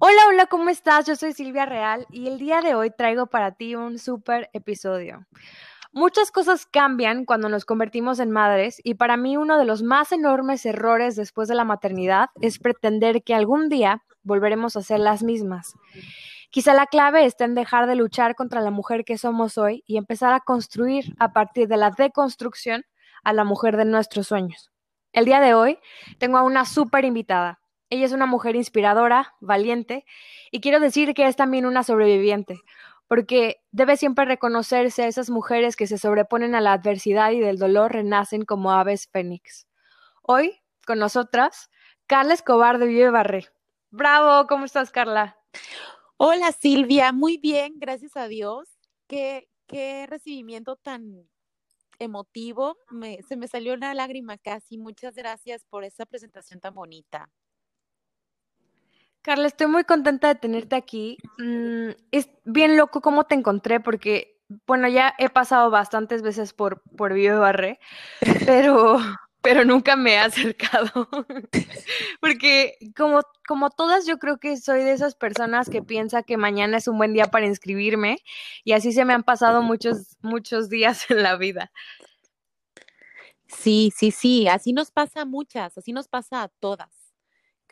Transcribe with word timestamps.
Hola, 0.00 0.26
hola, 0.28 0.46
¿cómo 0.46 0.70
estás? 0.70 1.06
Yo 1.06 1.14
soy 1.14 1.32
Silvia 1.32 1.66
Real 1.66 2.06
y 2.10 2.26
el 2.26 2.38
día 2.38 2.60
de 2.60 2.74
hoy 2.74 2.90
traigo 2.90 3.26
para 3.26 3.52
ti 3.52 3.76
un 3.76 3.98
súper 3.98 4.50
episodio. 4.52 5.24
Muchas 5.92 6.32
cosas 6.32 6.66
cambian 6.66 7.24
cuando 7.24 7.48
nos 7.48 7.64
convertimos 7.64 8.18
en 8.18 8.32
madres 8.32 8.80
y 8.82 8.94
para 8.94 9.16
mí 9.16 9.36
uno 9.36 9.56
de 9.56 9.64
los 9.64 9.84
más 9.84 10.10
enormes 10.10 10.66
errores 10.66 11.14
después 11.14 11.46
de 11.46 11.54
la 11.54 11.64
maternidad 11.64 12.30
es 12.40 12.58
pretender 12.58 13.22
que 13.22 13.34
algún 13.34 13.68
día 13.68 14.02
volveremos 14.24 14.76
a 14.76 14.82
ser 14.82 14.98
las 14.98 15.22
mismas. 15.22 15.74
Quizá 16.50 16.74
la 16.74 16.86
clave 16.86 17.24
está 17.24 17.44
en 17.44 17.54
dejar 17.54 17.86
de 17.86 17.94
luchar 17.94 18.34
contra 18.34 18.60
la 18.60 18.72
mujer 18.72 19.04
que 19.04 19.16
somos 19.16 19.58
hoy 19.58 19.84
y 19.86 19.96
empezar 19.96 20.32
a 20.32 20.40
construir 20.40 21.14
a 21.20 21.32
partir 21.32 21.68
de 21.68 21.76
la 21.76 21.90
deconstrucción 21.90 22.84
a 23.22 23.32
la 23.32 23.44
mujer 23.44 23.76
de 23.76 23.84
nuestros 23.84 24.26
sueños. 24.26 24.72
El 25.12 25.24
día 25.24 25.40
de 25.40 25.54
hoy 25.54 25.78
tengo 26.18 26.38
a 26.38 26.42
una 26.42 26.64
súper 26.64 27.04
invitada. 27.04 27.60
Ella 27.94 28.06
es 28.06 28.12
una 28.12 28.26
mujer 28.26 28.56
inspiradora, 28.56 29.36
valiente, 29.38 30.04
y 30.50 30.60
quiero 30.60 30.80
decir 30.80 31.14
que 31.14 31.28
es 31.28 31.36
también 31.36 31.64
una 31.64 31.84
sobreviviente, 31.84 32.60
porque 33.06 33.62
debe 33.70 33.96
siempre 33.96 34.24
reconocerse 34.24 35.04
a 35.04 35.06
esas 35.06 35.30
mujeres 35.30 35.76
que 35.76 35.86
se 35.86 35.96
sobreponen 35.96 36.56
a 36.56 36.60
la 36.60 36.72
adversidad 36.72 37.30
y 37.30 37.38
del 37.38 37.56
dolor 37.56 37.92
renacen 37.92 38.44
como 38.44 38.72
aves 38.72 39.08
fénix. 39.12 39.68
Hoy, 40.22 40.60
con 40.84 40.98
nosotras, 40.98 41.70
Carla 42.08 42.34
Escobar 42.34 42.78
de 42.78 42.86
Vive 42.86 43.10
Barré. 43.10 43.46
Bravo, 43.90 44.48
¿cómo 44.48 44.64
estás, 44.64 44.90
Carla? 44.90 45.38
Hola, 46.16 46.50
Silvia, 46.50 47.12
muy 47.12 47.38
bien, 47.38 47.74
gracias 47.76 48.16
a 48.16 48.26
Dios. 48.26 48.68
Qué, 49.06 49.48
qué 49.68 50.08
recibimiento 50.08 50.74
tan 50.74 51.28
emotivo. 52.00 52.76
se 53.28 53.36
me 53.36 53.46
salió 53.46 53.74
una 53.74 53.94
lágrima 53.94 54.36
casi. 54.36 54.78
Muchas 54.78 55.14
gracias 55.14 55.64
por 55.70 55.84
esa 55.84 56.06
presentación 56.06 56.58
tan 56.58 56.74
bonita. 56.74 57.30
Carla, 59.24 59.46
estoy 59.46 59.68
muy 59.68 59.84
contenta 59.84 60.28
de 60.28 60.34
tenerte 60.34 60.76
aquí. 60.76 61.16
Mm, 61.38 61.92
es 62.10 62.28
bien 62.44 62.76
loco 62.76 63.00
cómo 63.00 63.24
te 63.24 63.34
encontré 63.34 63.80
porque, 63.80 64.38
bueno, 64.66 64.86
ya 64.86 65.14
he 65.18 65.30
pasado 65.30 65.70
bastantes 65.70 66.20
veces 66.20 66.52
por, 66.52 66.82
por 66.94 67.14
Vive 67.14 67.38
Barré, 67.38 67.80
pero, 68.44 68.98
pero 69.42 69.64
nunca 69.64 69.96
me 69.96 70.12
he 70.12 70.18
acercado. 70.18 71.08
porque 72.20 72.76
como, 72.94 73.22
como 73.48 73.70
todas, 73.70 74.04
yo 74.04 74.18
creo 74.18 74.36
que 74.36 74.58
soy 74.58 74.82
de 74.82 74.92
esas 74.92 75.14
personas 75.14 75.70
que 75.70 75.80
piensa 75.80 76.22
que 76.22 76.36
mañana 76.36 76.76
es 76.76 76.86
un 76.86 76.98
buen 76.98 77.14
día 77.14 77.30
para 77.30 77.46
inscribirme 77.46 78.18
y 78.62 78.72
así 78.72 78.92
se 78.92 79.06
me 79.06 79.14
han 79.14 79.22
pasado 79.22 79.62
muchos, 79.62 80.18
muchos 80.20 80.68
días 80.68 81.10
en 81.10 81.22
la 81.22 81.36
vida. 81.36 81.72
Sí, 83.48 83.90
sí, 83.96 84.10
sí, 84.10 84.48
así 84.48 84.74
nos 84.74 84.90
pasa 84.90 85.22
a 85.22 85.24
muchas, 85.24 85.78
así 85.78 85.94
nos 85.94 86.08
pasa 86.08 86.42
a 86.42 86.48
todas 86.48 87.03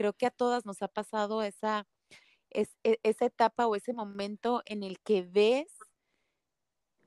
creo 0.03 0.15
que 0.15 0.27
a 0.27 0.31
todas 0.31 0.67
nos 0.67 0.83
ha 0.83 0.89
pasado 0.89 1.45
esa, 1.45 1.87
e, 2.51 2.67
esa 3.05 3.25
etapa 3.25 3.69
o 3.69 3.77
ese 3.77 3.93
momento 3.93 4.61
en 4.67 4.83
el 4.83 4.99
que 4.99 5.23
ves 5.23 5.69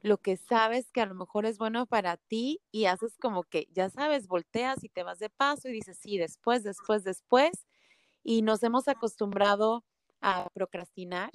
lo 0.01 0.17
que 0.17 0.37
sabes 0.37 0.93
que 0.93 1.01
a 1.01 1.05
lo 1.05 1.13
mejor 1.13 1.45
es 1.45 1.57
bueno 1.57 1.87
para 1.87 2.15
ti 2.15 2.61
y 2.71 2.85
haces 2.85 3.17
como 3.17 3.43
que, 3.43 3.67
ya 3.73 3.89
sabes, 3.89 4.27
volteas 4.27 4.81
y 4.85 4.87
te 4.87 5.03
vas 5.03 5.19
de 5.19 5.29
paso 5.29 5.67
y 5.67 5.73
dices, 5.73 5.97
sí, 5.99 6.17
después, 6.17 6.63
después, 6.63 7.03
después. 7.03 7.67
Y 8.23 8.41
nos 8.43 8.63
hemos 8.63 8.87
acostumbrado 8.87 9.83
a 10.21 10.47
procrastinar 10.53 11.31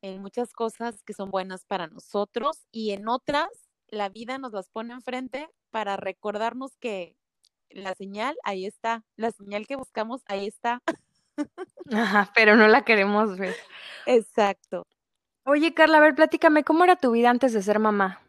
en 0.00 0.22
muchas 0.22 0.54
cosas 0.54 1.02
que 1.02 1.12
son 1.12 1.30
buenas 1.30 1.66
para 1.66 1.86
nosotros 1.86 2.66
y 2.72 2.92
en 2.92 3.08
otras 3.08 3.48
la 3.88 4.08
vida 4.08 4.38
nos 4.38 4.52
las 4.52 4.70
pone 4.70 4.94
enfrente 4.94 5.50
para 5.70 5.98
recordarnos 5.98 6.78
que 6.78 7.18
la 7.70 7.94
señal, 7.94 8.36
ahí 8.44 8.66
está, 8.66 9.04
la 9.16 9.30
señal 9.30 9.66
que 9.66 9.76
buscamos, 9.76 10.22
ahí 10.26 10.46
está. 10.46 10.82
Ajá, 11.92 12.30
pero 12.34 12.56
no 12.56 12.68
la 12.68 12.84
queremos 12.84 13.38
ver. 13.38 13.54
Exacto. 14.06 14.86
Oye, 15.44 15.74
Carla, 15.74 15.98
a 15.98 16.00
ver, 16.00 16.14
platícame, 16.14 16.64
¿cómo 16.64 16.84
era 16.84 16.96
tu 16.96 17.10
vida 17.10 17.30
antes 17.30 17.52
de 17.52 17.62
ser 17.62 17.78
mamá? 17.78 18.20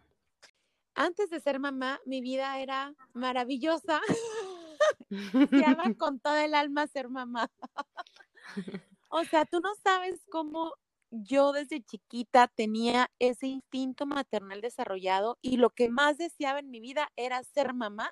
Antes 0.95 1.29
de 1.29 1.39
ser 1.39 1.59
mamá, 1.59 1.99
mi 2.05 2.21
vida 2.21 2.59
era 2.59 2.93
maravillosa. 3.13 4.01
Deseaba 5.09 5.83
con 5.97 6.19
todo 6.19 6.37
el 6.37 6.53
alma 6.53 6.87
ser 6.87 7.09
mamá. 7.09 7.49
o 9.09 9.23
sea, 9.25 9.45
tú 9.45 9.59
no 9.59 9.73
sabes 9.83 10.21
cómo 10.29 10.73
yo 11.11 11.51
desde 11.51 11.81
chiquita 11.81 12.47
tenía 12.47 13.09
ese 13.19 13.47
instinto 13.47 14.05
maternal 14.05 14.61
desarrollado 14.61 15.37
y 15.41 15.57
lo 15.57 15.69
que 15.69 15.89
más 15.89 16.17
deseaba 16.17 16.59
en 16.59 16.69
mi 16.69 16.79
vida 16.79 17.11
era 17.15 17.41
ser 17.43 17.73
mamá 17.73 18.11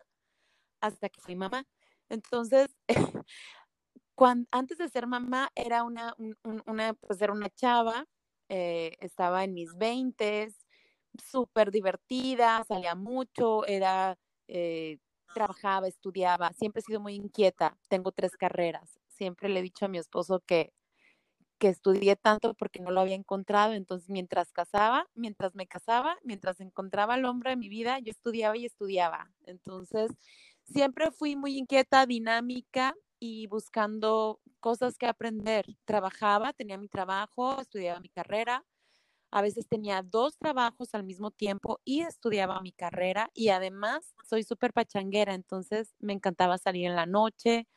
hasta 0.83 1.09
que 1.09 1.21
fui 1.21 1.35
mamá. 1.35 1.65
Entonces, 2.09 2.67
antes 4.51 4.77
de 4.77 4.89
ser 4.89 5.07
mamá 5.07 5.49
era 5.55 5.83
una, 5.83 6.15
una, 6.65 6.93
pues 6.93 7.21
era 7.21 7.33
una 7.33 7.49
chava, 7.49 8.05
eh, 8.49 8.91
estaba 8.99 9.43
en 9.45 9.53
mis 9.53 9.75
veintes, 9.77 10.65
súper 11.17 11.71
divertida, 11.71 12.63
salía 12.67 12.95
mucho, 12.95 13.65
era, 13.65 14.17
eh, 14.47 14.99
trabajaba, 15.33 15.87
estudiaba, 15.87 16.51
siempre 16.53 16.81
he 16.81 16.83
sido 16.83 16.99
muy 16.99 17.15
inquieta, 17.15 17.77
tengo 17.87 18.11
tres 18.11 18.35
carreras, 18.35 18.99
siempre 19.07 19.49
le 19.49 19.61
he 19.61 19.63
dicho 19.63 19.85
a 19.85 19.87
mi 19.89 19.97
esposo 19.97 20.41
que, 20.45 20.73
que 21.59 21.69
estudié 21.69 22.15
tanto 22.17 22.53
porque 22.55 22.81
no 22.81 22.91
lo 22.91 23.01
había 23.01 23.15
encontrado, 23.15 23.73
entonces 23.73 24.09
mientras 24.09 24.51
casaba, 24.51 25.07
mientras 25.15 25.55
me 25.55 25.65
casaba, 25.65 26.17
mientras 26.23 26.59
encontraba 26.59 27.13
al 27.15 27.25
hombre 27.25 27.51
de 27.51 27.57
mi 27.57 27.69
vida, 27.69 27.99
yo 27.99 28.11
estudiaba 28.11 28.57
y 28.57 28.65
estudiaba, 28.65 29.31
entonces 29.45 30.11
siempre 30.65 31.11
fui 31.11 31.35
muy 31.35 31.57
inquieta, 31.57 32.05
dinámica 32.05 32.95
y 33.19 33.47
buscando 33.47 34.41
cosas 34.59 34.97
que 34.97 35.07
aprender. 35.07 35.65
Trabajaba, 35.85 36.53
tenía 36.53 36.77
mi 36.77 36.87
trabajo, 36.89 37.59
estudiaba 37.61 37.99
mi 37.99 38.09
carrera. 38.09 38.65
A 39.31 39.41
veces 39.41 39.67
tenía 39.67 40.03
dos 40.03 40.37
trabajos 40.37 40.93
al 40.93 41.03
mismo 41.03 41.31
tiempo 41.31 41.79
y 41.85 42.01
estudiaba 42.01 42.61
mi 42.61 42.71
carrera 42.71 43.29
y 43.33 43.49
además 43.49 44.13
soy 44.29 44.43
súper 44.43 44.73
pachanguera, 44.73 45.33
entonces 45.33 45.95
me 45.99 46.13
encantaba 46.13 46.57
salir 46.59 46.85
en 46.87 46.95
la 46.95 47.07
noche 47.07 47.67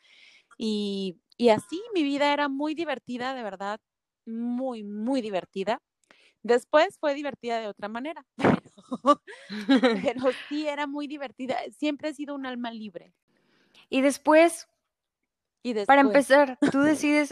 y, 0.58 1.20
y 1.36 1.50
así 1.50 1.82
mi 1.94 2.02
vida 2.02 2.32
era 2.32 2.48
muy 2.48 2.74
divertida, 2.74 3.34
de 3.34 3.42
verdad, 3.42 3.80
muy, 4.26 4.84
muy 4.84 5.22
divertida. 5.22 5.80
Después 6.42 6.98
fue 7.00 7.14
divertida 7.14 7.60
de 7.60 7.68
otra 7.68 7.88
manera, 7.88 8.24
pero, 10.02 10.30
sí 10.48 10.66
era 10.66 10.86
muy 10.86 11.06
divertida. 11.06 11.56
Siempre 11.76 12.10
he 12.10 12.14
sido 12.14 12.34
un 12.34 12.46
alma 12.46 12.70
libre. 12.70 13.12
Y 13.88 14.00
después, 14.00 14.68
y 15.62 15.74
para 15.84 16.00
empezar, 16.00 16.58
tú 16.70 16.80
decides, 16.82 17.30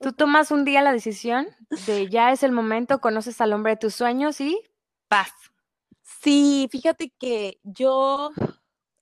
tú 0.00 0.12
tomas 0.12 0.50
un 0.50 0.64
día 0.64 0.82
la 0.82 0.92
decisión 0.92 1.48
de 1.86 2.08
ya 2.08 2.32
es 2.32 2.42
el 2.42 2.52
momento, 2.52 3.00
conoces 3.00 3.40
al 3.40 3.52
hombre 3.52 3.72
de 3.72 3.78
tus 3.78 3.94
sueños 3.94 4.40
y 4.40 4.60
paz. 5.08 5.32
Sí, 6.02 6.68
fíjate 6.70 7.10
que 7.18 7.60
yo 7.62 8.30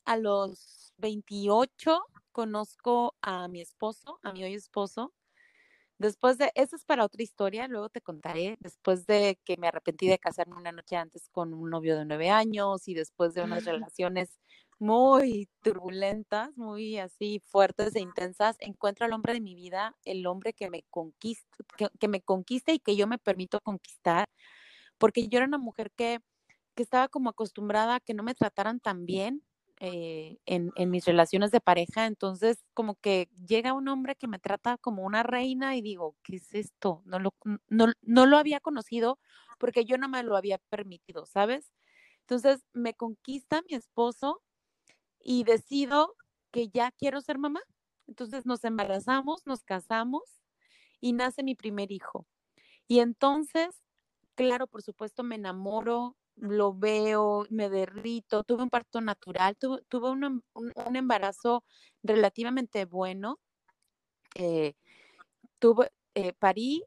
a 0.04 0.16
los 0.16 0.92
28 0.98 2.02
conozco 2.32 3.14
a 3.22 3.48
mi 3.48 3.60
esposo, 3.60 4.18
a 4.22 4.32
mi 4.32 4.44
hoy 4.44 4.54
esposo, 4.54 5.12
Después 5.98 6.36
de, 6.36 6.50
eso 6.54 6.76
es 6.76 6.84
para 6.84 7.04
otra 7.04 7.22
historia, 7.22 7.68
luego 7.68 7.88
te 7.88 8.02
contaré, 8.02 8.56
después 8.60 9.06
de 9.06 9.38
que 9.44 9.56
me 9.56 9.68
arrepentí 9.68 10.06
de 10.08 10.18
casarme 10.18 10.56
una 10.56 10.72
noche 10.72 10.96
antes 10.96 11.28
con 11.30 11.54
un 11.54 11.70
novio 11.70 11.96
de 11.96 12.04
nueve 12.04 12.28
años 12.28 12.86
y 12.86 12.94
después 12.94 13.32
de 13.32 13.42
unas 13.42 13.64
relaciones 13.90 14.38
muy 14.78 15.48
turbulentas, 15.62 16.54
muy 16.56 16.98
así 16.98 17.40
fuertes 17.46 17.96
e 17.96 18.00
intensas, 18.00 18.56
encuentro 18.60 19.06
al 19.06 19.14
hombre 19.14 19.32
de 19.32 19.40
mi 19.40 19.54
vida, 19.54 19.96
el 20.04 20.26
hombre 20.26 20.52
que 20.52 20.68
me 20.68 20.84
conquista, 20.90 21.56
que, 21.98 22.08
me 22.08 22.20
conquista 22.20 22.72
y 22.72 22.78
que 22.78 22.94
yo 22.94 23.06
me 23.06 23.18
permito 23.18 23.60
conquistar, 23.60 24.28
porque 24.98 25.28
yo 25.28 25.38
era 25.38 25.46
una 25.46 25.58
mujer 25.58 25.90
que, 25.96 26.20
que 26.74 26.82
estaba 26.82 27.08
como 27.08 27.30
acostumbrada 27.30 27.96
a 27.96 28.00
que 28.00 28.14
no 28.14 28.22
me 28.22 28.34
trataran 28.34 28.80
tan 28.80 29.06
bien, 29.06 29.42
eh, 29.78 30.38
en, 30.46 30.72
mis 30.90 31.04
relaciones 31.04 31.50
de 31.50 31.60
pareja, 31.60 32.06
entonces 32.06 32.64
como 32.74 32.94
que 32.96 33.28
llega 33.46 33.74
un 33.74 33.88
hombre 33.88 34.16
que 34.16 34.28
me 34.28 34.38
trata 34.38 34.78
como 34.78 35.02
una 35.02 35.22
reina 35.22 35.76
y 35.76 35.82
digo, 35.82 36.16
¿qué 36.22 36.36
es 36.36 36.54
esto? 36.54 37.02
No 37.04 37.18
lo, 37.18 37.34
no, 37.68 37.92
no 38.02 38.26
lo 38.26 38.38
había 38.38 38.60
conocido 38.60 39.18
porque 39.58 39.84
yo 39.84 39.98
no 39.98 40.08
me 40.08 40.22
lo 40.22 40.36
había 40.36 40.58
permitido, 40.70 41.26
¿sabes? 41.26 41.72
Entonces 42.20 42.64
me 42.72 42.94
conquista 42.94 43.62
mi 43.68 43.76
esposo 43.76 44.42
y 45.20 45.44
decido 45.44 46.14
que 46.50 46.68
ya 46.68 46.90
quiero 46.92 47.20
ser 47.20 47.38
mamá. 47.38 47.60
Entonces 48.06 48.46
nos 48.46 48.64
embarazamos, 48.64 49.46
nos 49.46 49.64
casamos 49.64 50.22
y 51.00 51.12
nace 51.12 51.42
mi 51.42 51.54
primer 51.54 51.92
hijo. 51.92 52.26
Y 52.88 53.00
entonces, 53.00 53.82
claro, 54.34 54.66
por 54.66 54.82
supuesto, 54.82 55.22
me 55.22 55.36
enamoro, 55.36 56.16
lo 56.36 56.74
veo, 56.74 57.46
me 57.50 57.68
derrito, 57.70 58.44
tuve 58.44 58.62
un 58.62 58.70
parto 58.70 59.00
natural, 59.00 59.56
tuve, 59.56 59.82
tuve 59.88 60.10
un, 60.10 60.42
embarazo 60.94 61.64
relativamente 62.02 62.84
bueno. 62.84 63.40
Eh, 64.34 64.74
tuve, 65.58 65.92
eh, 66.14 66.32
parí 66.34 66.84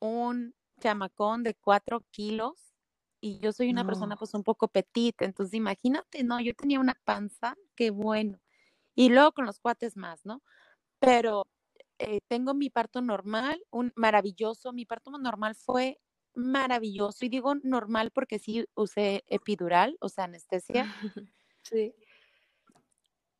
un 0.00 0.54
chamacón 0.80 1.42
de 1.42 1.54
cuatro 1.54 2.02
kilos 2.10 2.74
y 3.20 3.38
yo 3.38 3.52
soy 3.52 3.70
una 3.70 3.84
persona 3.86 4.16
pues 4.16 4.34
un 4.34 4.44
poco 4.44 4.68
petita, 4.68 5.24
entonces 5.24 5.54
imagínate, 5.54 6.22
no, 6.22 6.40
yo 6.40 6.54
tenía 6.54 6.80
una 6.80 6.94
panza, 7.04 7.56
qué 7.74 7.90
bueno. 7.90 8.40
Y 8.94 9.10
luego 9.10 9.32
con 9.32 9.46
los 9.46 9.58
cuates 9.58 9.96
más, 9.96 10.24
¿no? 10.24 10.42
Pero 11.00 11.46
eh, 11.98 12.20
tengo 12.28 12.54
mi 12.54 12.70
parto 12.70 13.00
normal, 13.02 13.62
un 13.70 13.92
maravilloso, 13.96 14.72
mi 14.72 14.86
parto 14.86 15.10
normal 15.18 15.54
fue 15.54 15.98
maravilloso. 16.36 17.24
Y 17.24 17.28
digo 17.28 17.54
normal 17.62 18.10
porque 18.12 18.38
sí 18.38 18.66
usé 18.74 19.24
epidural, 19.28 19.96
o 20.00 20.08
sea, 20.08 20.24
anestesia. 20.24 20.84
Sí. 21.68 21.92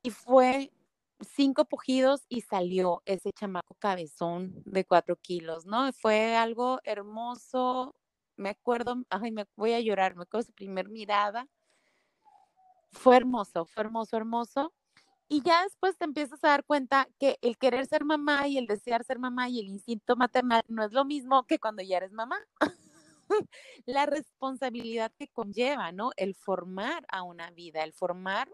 Y 0.02 0.10
fue 0.10 0.72
cinco 1.20 1.64
pujidos 1.64 2.26
y 2.28 2.40
salió 2.40 3.02
ese 3.04 3.30
chamaco 3.32 3.76
cabezón 3.78 4.62
de 4.64 4.84
cuatro 4.84 5.14
kilos, 5.14 5.64
¿no? 5.64 5.92
Fue 5.92 6.34
algo 6.34 6.80
hermoso. 6.82 7.94
Me 8.36 8.48
acuerdo, 8.48 8.96
ay, 9.10 9.30
me 9.30 9.46
voy 9.54 9.74
a 9.74 9.80
llorar, 9.80 10.16
me 10.16 10.24
acuerdo 10.24 10.48
su 10.48 10.52
primer 10.54 10.88
mirada. 10.88 11.48
Fue 12.90 13.16
hermoso, 13.16 13.64
fue 13.66 13.84
hermoso, 13.84 14.16
hermoso. 14.16 14.72
Y 15.28 15.42
ya 15.42 15.64
después 15.64 15.96
te 15.96 16.04
empiezas 16.04 16.42
a 16.44 16.48
dar 16.48 16.64
cuenta 16.64 17.08
que 17.18 17.38
el 17.42 17.58
querer 17.58 17.86
ser 17.86 18.04
mamá 18.04 18.46
y 18.46 18.58
el 18.58 18.66
desear 18.66 19.04
ser 19.04 19.18
mamá 19.18 19.48
y 19.48 19.58
el 19.58 19.66
instinto 19.66 20.14
maternal 20.14 20.62
no 20.68 20.84
es 20.84 20.92
lo 20.92 21.04
mismo 21.04 21.44
que 21.46 21.58
cuando 21.58 21.82
ya 21.82 21.96
eres 21.96 22.12
mamá. 22.12 22.38
la 23.86 24.06
responsabilidad 24.06 25.12
que 25.18 25.28
conlleva, 25.28 25.92
¿no? 25.92 26.10
El 26.16 26.34
formar 26.34 27.04
a 27.08 27.22
una 27.22 27.50
vida, 27.50 27.82
el 27.84 27.92
formar 27.92 28.50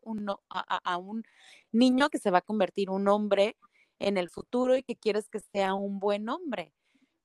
a, 0.49 0.97
un 0.99 1.25
niño 1.73 2.11
que 2.11 2.19
se 2.19 2.31
va 2.31 2.39
a 2.39 2.43
convertir 2.43 2.91
un 2.91 3.09
hombre 3.09 3.57
en 3.99 4.17
el 4.17 4.31
futuro 4.31 4.77
y 4.77 4.83
que 4.83 4.97
quieres 4.97 5.29
que 5.29 5.41
sea 5.41 5.75
un 5.75 5.99
buen 5.99 6.29
hombre. 6.29 6.73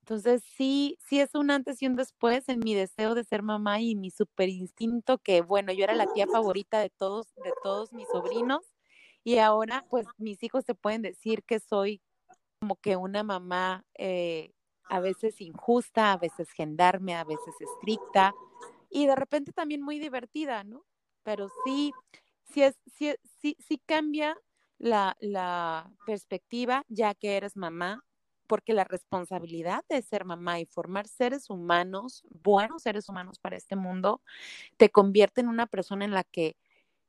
Entonces, 0.00 0.42
sí, 0.56 0.96
sí 1.06 1.20
es 1.20 1.34
un 1.34 1.50
antes 1.50 1.82
y 1.82 1.86
un 1.86 1.96
después 1.96 2.48
en 2.48 2.60
mi 2.60 2.74
deseo 2.74 3.14
de 3.14 3.24
ser 3.24 3.42
mamá 3.42 3.80
y 3.80 3.94
mi 3.94 4.10
super 4.10 4.48
instinto 4.48 5.18
que, 5.18 5.42
bueno, 5.42 5.72
yo 5.72 5.84
era 5.84 5.94
la 5.94 6.06
tía 6.12 6.26
favorita 6.26 6.80
de 6.80 6.90
todos, 6.90 7.34
de 7.36 7.52
todos 7.62 7.92
mis 7.92 8.08
sobrinos 8.08 8.64
y 9.22 9.38
ahora, 9.38 9.84
pues, 9.90 10.06
mis 10.16 10.42
hijos 10.42 10.64
se 10.64 10.74
pueden 10.74 11.02
decir 11.02 11.42
que 11.44 11.60
soy 11.60 12.00
como 12.60 12.76
que 12.76 12.96
una 12.96 13.22
mamá 13.22 13.84
eh, 13.94 14.52
a 14.88 15.00
veces 15.00 15.40
injusta, 15.40 16.12
a 16.12 16.16
veces 16.16 16.50
gendarme, 16.50 17.14
a 17.14 17.24
veces 17.24 17.54
estricta 17.60 18.34
y 18.90 19.06
de 19.06 19.16
repente 19.16 19.52
también 19.52 19.82
muy 19.82 19.98
divertida, 19.98 20.64
¿no? 20.64 20.84
Pero 21.22 21.48
sí, 21.64 21.92
sí, 22.44 22.62
es, 22.62 22.78
sí, 22.86 23.14
sí, 23.40 23.56
sí 23.60 23.80
cambia 23.84 24.36
la, 24.78 25.16
la 25.20 25.90
perspectiva 26.06 26.84
ya 26.88 27.14
que 27.14 27.36
eres 27.36 27.56
mamá, 27.56 28.04
porque 28.46 28.72
la 28.72 28.84
responsabilidad 28.84 29.84
de 29.88 30.00
ser 30.02 30.24
mamá 30.24 30.58
y 30.58 30.64
formar 30.64 31.06
seres 31.06 31.50
humanos, 31.50 32.24
buenos 32.30 32.82
seres 32.82 33.08
humanos 33.08 33.38
para 33.38 33.56
este 33.56 33.76
mundo, 33.76 34.22
te 34.78 34.90
convierte 34.90 35.42
en 35.42 35.48
una 35.48 35.66
persona 35.66 36.04
en 36.06 36.12
la 36.12 36.24
que, 36.24 36.56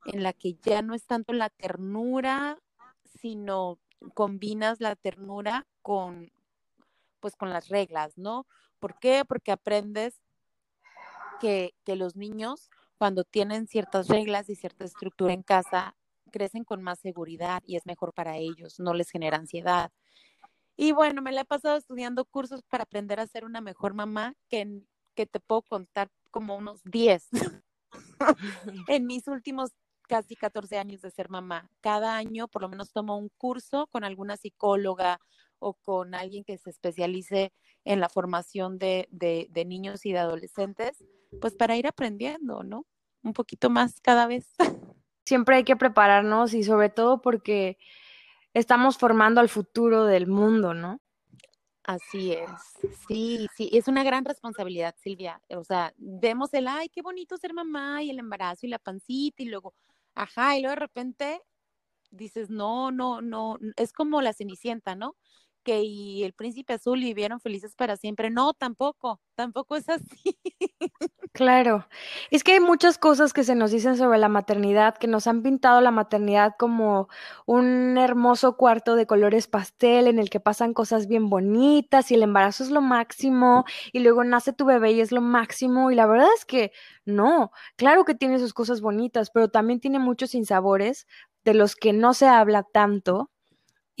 en 0.04 0.22
la 0.22 0.32
que 0.34 0.54
ya 0.62 0.82
no 0.82 0.94
es 0.94 1.06
tanto 1.06 1.32
la 1.32 1.48
ternura, 1.48 2.58
sino 3.20 3.78
combinas 4.14 4.80
la 4.80 4.96
ternura 4.96 5.66
con, 5.82 6.30
pues 7.20 7.36
con 7.36 7.50
las 7.50 7.68
reglas, 7.68 8.16
¿no? 8.16 8.46
¿Por 8.78 8.98
qué? 8.98 9.24
Porque 9.26 9.52
aprendes 9.52 10.20
que, 11.40 11.74
que 11.84 11.96
los 11.96 12.16
niños 12.16 12.70
cuando 13.00 13.24
tienen 13.24 13.66
ciertas 13.66 14.08
reglas 14.08 14.50
y 14.50 14.56
cierta 14.56 14.84
estructura 14.84 15.32
en 15.32 15.42
casa, 15.42 15.96
crecen 16.30 16.64
con 16.64 16.82
más 16.82 16.98
seguridad 17.00 17.62
y 17.66 17.76
es 17.76 17.86
mejor 17.86 18.12
para 18.12 18.36
ellos, 18.36 18.78
no 18.78 18.92
les 18.92 19.10
genera 19.10 19.38
ansiedad. 19.38 19.90
Y 20.76 20.92
bueno, 20.92 21.22
me 21.22 21.32
la 21.32 21.42
he 21.42 21.44
pasado 21.46 21.78
estudiando 21.78 22.26
cursos 22.26 22.62
para 22.62 22.84
aprender 22.84 23.18
a 23.18 23.26
ser 23.26 23.46
una 23.46 23.62
mejor 23.62 23.94
mamá 23.94 24.34
que, 24.48 24.82
que 25.14 25.26
te 25.26 25.40
puedo 25.40 25.62
contar 25.62 26.10
como 26.30 26.56
unos 26.56 26.82
10 26.84 27.28
en 28.88 29.06
mis 29.06 29.26
últimos 29.28 29.70
casi 30.06 30.36
14 30.36 30.76
años 30.76 31.00
de 31.00 31.10
ser 31.10 31.30
mamá. 31.30 31.70
Cada 31.80 32.16
año 32.16 32.48
por 32.48 32.60
lo 32.62 32.68
menos 32.68 32.92
tomo 32.92 33.16
un 33.16 33.30
curso 33.38 33.86
con 33.86 34.04
alguna 34.04 34.36
psicóloga 34.36 35.20
o 35.60 35.74
con 35.74 36.14
alguien 36.14 36.42
que 36.44 36.58
se 36.58 36.70
especialice 36.70 37.52
en 37.84 38.00
la 38.00 38.08
formación 38.08 38.78
de, 38.78 39.08
de, 39.10 39.64
niños 39.64 40.04
y 40.04 40.12
de 40.12 40.18
adolescentes, 40.18 41.04
pues 41.40 41.54
para 41.54 41.76
ir 41.76 41.86
aprendiendo, 41.86 42.62
¿no? 42.62 42.86
Un 43.22 43.32
poquito 43.32 43.70
más 43.70 44.00
cada 44.00 44.26
vez. 44.26 44.48
Siempre 45.24 45.56
hay 45.56 45.64
que 45.64 45.76
prepararnos 45.76 46.54
y 46.54 46.64
sobre 46.64 46.88
todo 46.88 47.22
porque 47.22 47.78
estamos 48.54 48.98
formando 48.98 49.40
al 49.40 49.48
futuro 49.48 50.04
del 50.04 50.26
mundo, 50.26 50.74
¿no? 50.74 51.00
Así 51.84 52.32
es, 52.32 52.50
sí, 53.08 53.46
sí, 53.56 53.70
es 53.72 53.88
una 53.88 54.04
gran 54.04 54.24
responsabilidad, 54.24 54.94
Silvia. 54.98 55.42
O 55.48 55.64
sea, 55.64 55.92
vemos 55.96 56.52
el, 56.54 56.68
ay, 56.68 56.88
qué 56.88 57.02
bonito 57.02 57.36
ser 57.36 57.54
mamá 57.54 58.02
y 58.02 58.10
el 58.10 58.18
embarazo 58.18 58.66
y 58.66 58.68
la 58.68 58.78
pancita 58.78 59.42
y 59.42 59.46
luego, 59.46 59.74
ajá, 60.14 60.56
y 60.56 60.60
luego 60.60 60.74
de 60.74 60.80
repente 60.80 61.42
dices, 62.10 62.50
no, 62.50 62.90
no, 62.90 63.22
no, 63.22 63.58
es 63.76 63.92
como 63.92 64.20
la 64.20 64.32
cenicienta, 64.32 64.94
¿no? 64.94 65.16
Que 65.62 65.82
y 65.82 66.24
el 66.24 66.32
príncipe 66.32 66.74
azul 66.74 67.00
vivieron 67.00 67.40
felices 67.40 67.74
para 67.74 67.96
siempre. 67.96 68.30
No, 68.30 68.54
tampoco, 68.54 69.20
tampoco 69.34 69.76
es 69.76 69.88
así. 69.88 70.38
Claro, 71.32 71.86
es 72.32 72.42
que 72.42 72.52
hay 72.54 72.60
muchas 72.60 72.98
cosas 72.98 73.32
que 73.32 73.44
se 73.44 73.54
nos 73.54 73.70
dicen 73.70 73.96
sobre 73.96 74.18
la 74.18 74.28
maternidad, 74.28 74.96
que 74.98 75.06
nos 75.06 75.28
han 75.28 75.42
pintado 75.42 75.80
la 75.80 75.92
maternidad 75.92 76.54
como 76.58 77.08
un 77.46 77.98
hermoso 77.98 78.56
cuarto 78.56 78.96
de 78.96 79.06
colores 79.06 79.46
pastel 79.46 80.08
en 80.08 80.18
el 80.18 80.28
que 80.28 80.40
pasan 80.40 80.74
cosas 80.74 81.06
bien 81.06 81.30
bonitas 81.30 82.10
y 82.10 82.14
el 82.14 82.24
embarazo 82.24 82.64
es 82.64 82.70
lo 82.70 82.80
máximo 82.80 83.64
y 83.92 84.00
luego 84.00 84.24
nace 84.24 84.52
tu 84.52 84.64
bebé 84.64 84.90
y 84.92 85.00
es 85.00 85.12
lo 85.12 85.20
máximo 85.20 85.92
y 85.92 85.94
la 85.94 86.06
verdad 86.06 86.28
es 86.36 86.44
que 86.44 86.72
no, 87.04 87.52
claro 87.76 88.04
que 88.04 88.14
tiene 88.16 88.40
sus 88.40 88.52
cosas 88.52 88.80
bonitas, 88.80 89.30
pero 89.30 89.48
también 89.48 89.78
tiene 89.80 90.00
muchos 90.00 90.30
sinsabores 90.30 91.06
de 91.44 91.54
los 91.54 91.76
que 91.76 91.92
no 91.92 92.12
se 92.12 92.26
habla 92.26 92.64
tanto 92.64 93.30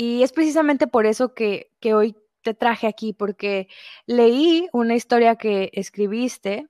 y 0.00 0.22
es 0.22 0.32
precisamente 0.32 0.86
por 0.86 1.04
eso 1.04 1.34
que, 1.34 1.70
que 1.78 1.92
hoy 1.92 2.16
te 2.40 2.54
traje 2.54 2.86
aquí, 2.86 3.12
porque 3.12 3.68
leí 4.06 4.66
una 4.72 4.94
historia 4.94 5.36
que 5.36 5.68
escribiste 5.74 6.68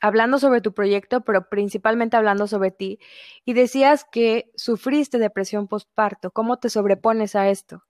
hablando 0.00 0.38
sobre 0.38 0.62
tu 0.62 0.72
proyecto, 0.72 1.20
pero 1.20 1.50
principalmente 1.50 2.16
hablando 2.16 2.46
sobre 2.46 2.70
ti, 2.70 2.98
y 3.44 3.52
decías 3.52 4.06
que 4.10 4.50
sufriste 4.54 5.18
depresión 5.18 5.68
postparto. 5.68 6.30
¿Cómo 6.30 6.58
te 6.58 6.70
sobrepones 6.70 7.36
a 7.36 7.50
esto? 7.50 7.84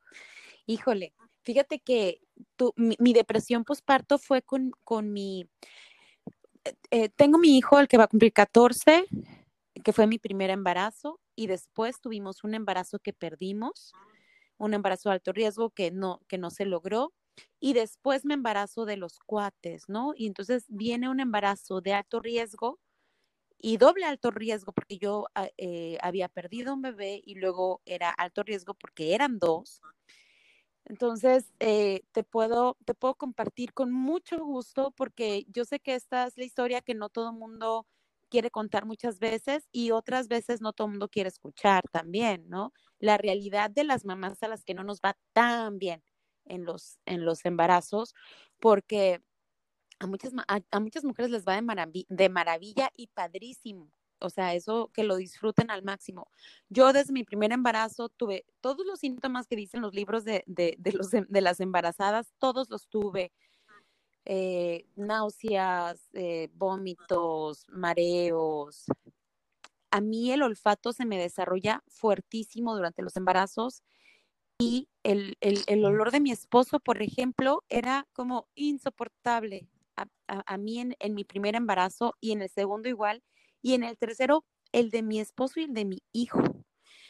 Híjole, 0.67 1.15
fíjate 1.45 1.79
que 1.79 2.21
tu, 2.57 2.73
mi, 2.75 3.13
depresión 3.13 3.65
postparto 3.65 4.19
fue 4.19 4.43
con, 4.43 4.73
con 4.83 5.13
mi... 5.13 5.49
Eh, 6.91 7.11
tengo 7.11 7.39
mi 7.39 7.57
hijo, 7.57 7.79
el 7.79 7.87
que 7.87 7.97
va 7.97 8.05
a 8.05 8.09
cumplir 8.09 8.33
14, 8.33 9.05
que 9.85 9.93
fue 9.93 10.09
mi 10.09 10.19
primer 10.19 10.51
embarazo, 10.51 11.21
y 11.37 11.47
después 11.47 12.01
tuvimos 12.01 12.43
un 12.43 12.55
embarazo 12.55 12.99
que 12.99 13.13
perdimos 13.13 13.93
un 14.61 14.75
embarazo 14.75 15.09
de 15.09 15.15
alto 15.15 15.33
riesgo 15.33 15.71
que 15.71 15.91
no, 15.91 16.21
que 16.29 16.39
no 16.39 16.51
se 16.51 16.67
logró. 16.67 17.13
Y 17.61 17.73
después 17.73 18.25
me 18.25 18.35
embarazo 18.35 18.85
de 18.85 18.97
los 18.97 19.19
cuates, 19.21 19.89
¿no? 19.89 20.13
Y 20.17 20.27
entonces 20.27 20.67
viene 20.69 21.09
un 21.09 21.21
embarazo 21.21 21.81
de 21.81 21.95
alto 21.95 22.21
riesgo 22.21 22.79
y 23.59 23.77
doble 23.79 24.07
alto 24.07 24.31
riesgo 24.31 24.73
porque 24.73 24.99
yo 24.99 25.27
ah, 25.35 25.49
eh, 25.59 25.99
había 26.03 26.29
perdido 26.29 26.75
un 26.75 26.83
bebé 26.83 27.23
y 27.25 27.37
luego 27.37 27.83
era 27.87 28.11
alto 28.11 28.43
riesgo 28.43 28.75
porque 28.75 29.15
eran 29.15 29.39
dos. 29.39 29.81
Entonces, 30.85 31.53
eh, 31.61 32.03
te, 32.13 32.25
puedo, 32.25 32.77
te 32.85 32.95
puedo 32.95 33.15
compartir 33.15 33.73
con 33.73 33.93
mucho 33.93 34.45
gusto 34.45 34.93
porque 34.93 35.47
yo 35.49 35.65
sé 35.65 35.81
que 35.81 35.95
esta 35.95 36.27
es 36.27 36.37
la 36.37 36.45
historia 36.45 36.81
que 36.81 36.95
no 36.95 37.09
todo 37.09 37.31
el 37.31 37.37
mundo 37.37 37.87
quiere 38.31 38.51
contar 38.51 38.87
muchas 38.87 39.19
veces 39.19 39.69
y 39.73 39.91
otras 39.91 40.29
veces 40.29 40.61
no 40.63 40.73
todo 40.73 40.87
el 40.87 40.93
mundo 40.93 41.09
quiere 41.09 41.29
escuchar 41.29 41.83
también, 41.91 42.49
¿no? 42.49 42.73
La 42.99 43.19
realidad 43.19 43.71
de 43.71 43.85
las 43.85 44.05
mamás 44.05 44.43
a 44.43 44.49
las 44.49 44.65
que 44.65 44.75
no 44.75 44.85
nos 44.85 45.01
va 45.01 45.19
tan 45.33 45.79
bien 45.79 46.03
en 46.47 46.65
los, 46.65 46.99
en 47.07 47.25
los 47.25 47.45
embarazos, 47.45 48.15
porque 48.59 49.23
a 49.99 50.07
muchas, 50.07 50.33
a, 50.49 50.81
muchas 50.81 51.05
mujeres 51.05 51.31
les 51.31 51.45
va 51.45 51.61
de, 51.61 52.07
de 52.09 52.29
maravilla 52.29 52.91
y 52.97 53.09
padrísimo. 53.09 53.93
O 54.21 54.29
sea, 54.29 54.55
eso 54.55 54.91
que 54.93 55.03
lo 55.03 55.17
disfruten 55.17 55.71
al 55.71 55.83
máximo. 55.83 56.31
Yo 56.69 56.93
desde 56.93 57.13
mi 57.13 57.25
primer 57.25 57.53
embarazo 57.53 58.11
tuve 58.11 58.45
todos 58.61 58.87
los 58.87 59.01
síntomas 59.01 59.47
que 59.47 59.57
dicen 59.57 59.81
los 59.81 59.95
libros 59.95 60.25
de, 60.25 60.45
de, 60.47 60.77
de 60.79 60.91
em, 61.13 61.27
de 61.29 61.41
las 61.41 61.61
embarazadas, 61.61 62.33
todos 62.39 62.69
los 62.69 62.87
tuve. 62.89 63.33
Eh, 64.33 64.87
náuseas, 64.95 66.09
eh, 66.13 66.51
vómitos, 66.55 67.67
mareos. 67.67 68.85
A 69.91 70.01
mí 70.01 70.31
el 70.31 70.43
olfato 70.43 70.93
se 70.93 71.05
me 71.05 71.19
desarrolla 71.19 71.83
fuertísimo 71.89 72.77
durante 72.77 73.03
los 73.03 73.17
embarazos 73.17 73.83
y 74.57 74.89
el, 75.03 75.37
olor 75.85 76.13
de 76.13 76.21
mi 76.21 76.31
esposo, 76.31 76.79
por 76.79 77.03
ejemplo, 77.03 77.65
era 77.69 78.07
como 78.13 78.47
insoportable 78.55 79.69
a, 79.97 80.59
mí 80.59 80.79
en, 80.79 80.95
en, 81.01 81.15
mi 81.15 81.25
primer 81.25 81.57
embarazo 81.57 82.15
y 82.21 82.31
en 82.31 82.43
el 82.43 82.51
segundo 82.51 82.89
igual, 82.89 83.25
y 83.63 83.75
en 83.75 83.83
el 83.83 83.99
tercero 83.99 84.45
el 84.71 84.91
de 84.91 85.03
mi 85.03 85.19
esposo 85.19 85.59
y 85.59 85.65
el 85.65 85.75
de 85.75 85.87
mi 85.87 86.05
hijo. 86.13 86.41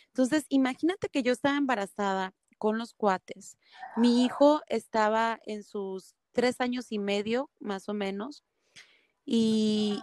Entonces, 0.06 0.46
imagínate 0.48 1.10
que 1.10 1.22
yo 1.22 1.32
estaba 1.34 1.58
embarazada 1.58 2.32
con 2.56 2.78
los 2.78 2.94
cuates. 2.94 3.58
Mi 3.96 4.24
hijo 4.24 4.62
estaba 4.68 5.38
en 5.44 5.64
sus 5.64 6.14
tres 6.32 6.60
años 6.60 6.92
y 6.92 6.98
medio, 6.98 7.50
más 7.58 7.88
o 7.88 7.94
menos, 7.94 8.44
y, 9.24 10.00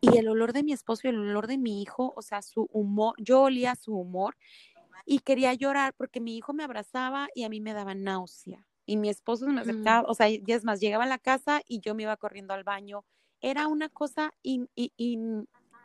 y 0.00 0.16
el 0.16 0.28
olor 0.28 0.52
de 0.52 0.62
mi 0.62 0.72
esposo 0.72 1.02
y 1.04 1.10
el 1.10 1.18
olor 1.18 1.46
de 1.46 1.58
mi 1.58 1.82
hijo, 1.82 2.12
o 2.16 2.22
sea, 2.22 2.42
su 2.42 2.68
humor, 2.72 3.14
yo 3.18 3.42
olía 3.42 3.74
su 3.74 3.94
humor 3.94 4.36
y 5.06 5.20
quería 5.20 5.54
llorar 5.54 5.94
porque 5.94 6.20
mi 6.20 6.36
hijo 6.36 6.52
me 6.52 6.64
abrazaba 6.64 7.28
y 7.34 7.44
a 7.44 7.48
mí 7.48 7.60
me 7.60 7.72
daba 7.72 7.94
náusea. 7.94 8.66
Y 8.84 8.96
mi 8.96 9.08
esposo 9.08 9.46
me 9.46 9.60
acercaba, 9.60 10.08
o 10.08 10.14
sea, 10.14 10.28
y 10.28 10.42
es 10.46 10.64
más, 10.64 10.80
llegaba 10.80 11.04
a 11.04 11.08
la 11.08 11.18
casa 11.18 11.62
y 11.68 11.80
yo 11.80 11.94
me 11.94 12.02
iba 12.02 12.16
corriendo 12.16 12.52
al 12.52 12.64
baño. 12.64 13.04
Era 13.40 13.68
una 13.68 13.88
cosa 13.88 14.34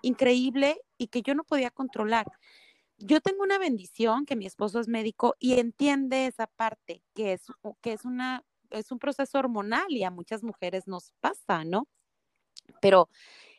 increíble 0.01 0.81
y 0.97 1.07
que 1.07 1.21
yo 1.21 1.35
no 1.35 1.43
podía 1.43 1.69
controlar. 1.69 2.25
Yo 2.97 3.21
tengo 3.21 3.43
una 3.43 3.59
bendición 3.59 4.25
que 4.25 4.35
mi 4.35 4.47
esposo 4.47 4.79
es 4.79 4.87
médico 4.87 5.35
y 5.39 5.59
entiende 5.59 6.25
esa 6.25 6.47
parte, 6.47 7.03
que 7.13 7.33
es, 7.33 7.45
que 7.81 7.93
es 7.93 8.03
una 8.03 8.43
es 8.71 8.91
un 8.91 8.99
proceso 8.99 9.39
hormonal 9.39 9.89
y 9.89 10.03
a 10.03 10.11
muchas 10.11 10.43
mujeres 10.43 10.87
nos 10.87 11.11
pasa, 11.19 11.63
¿no? 11.63 11.87
Pero 12.81 13.09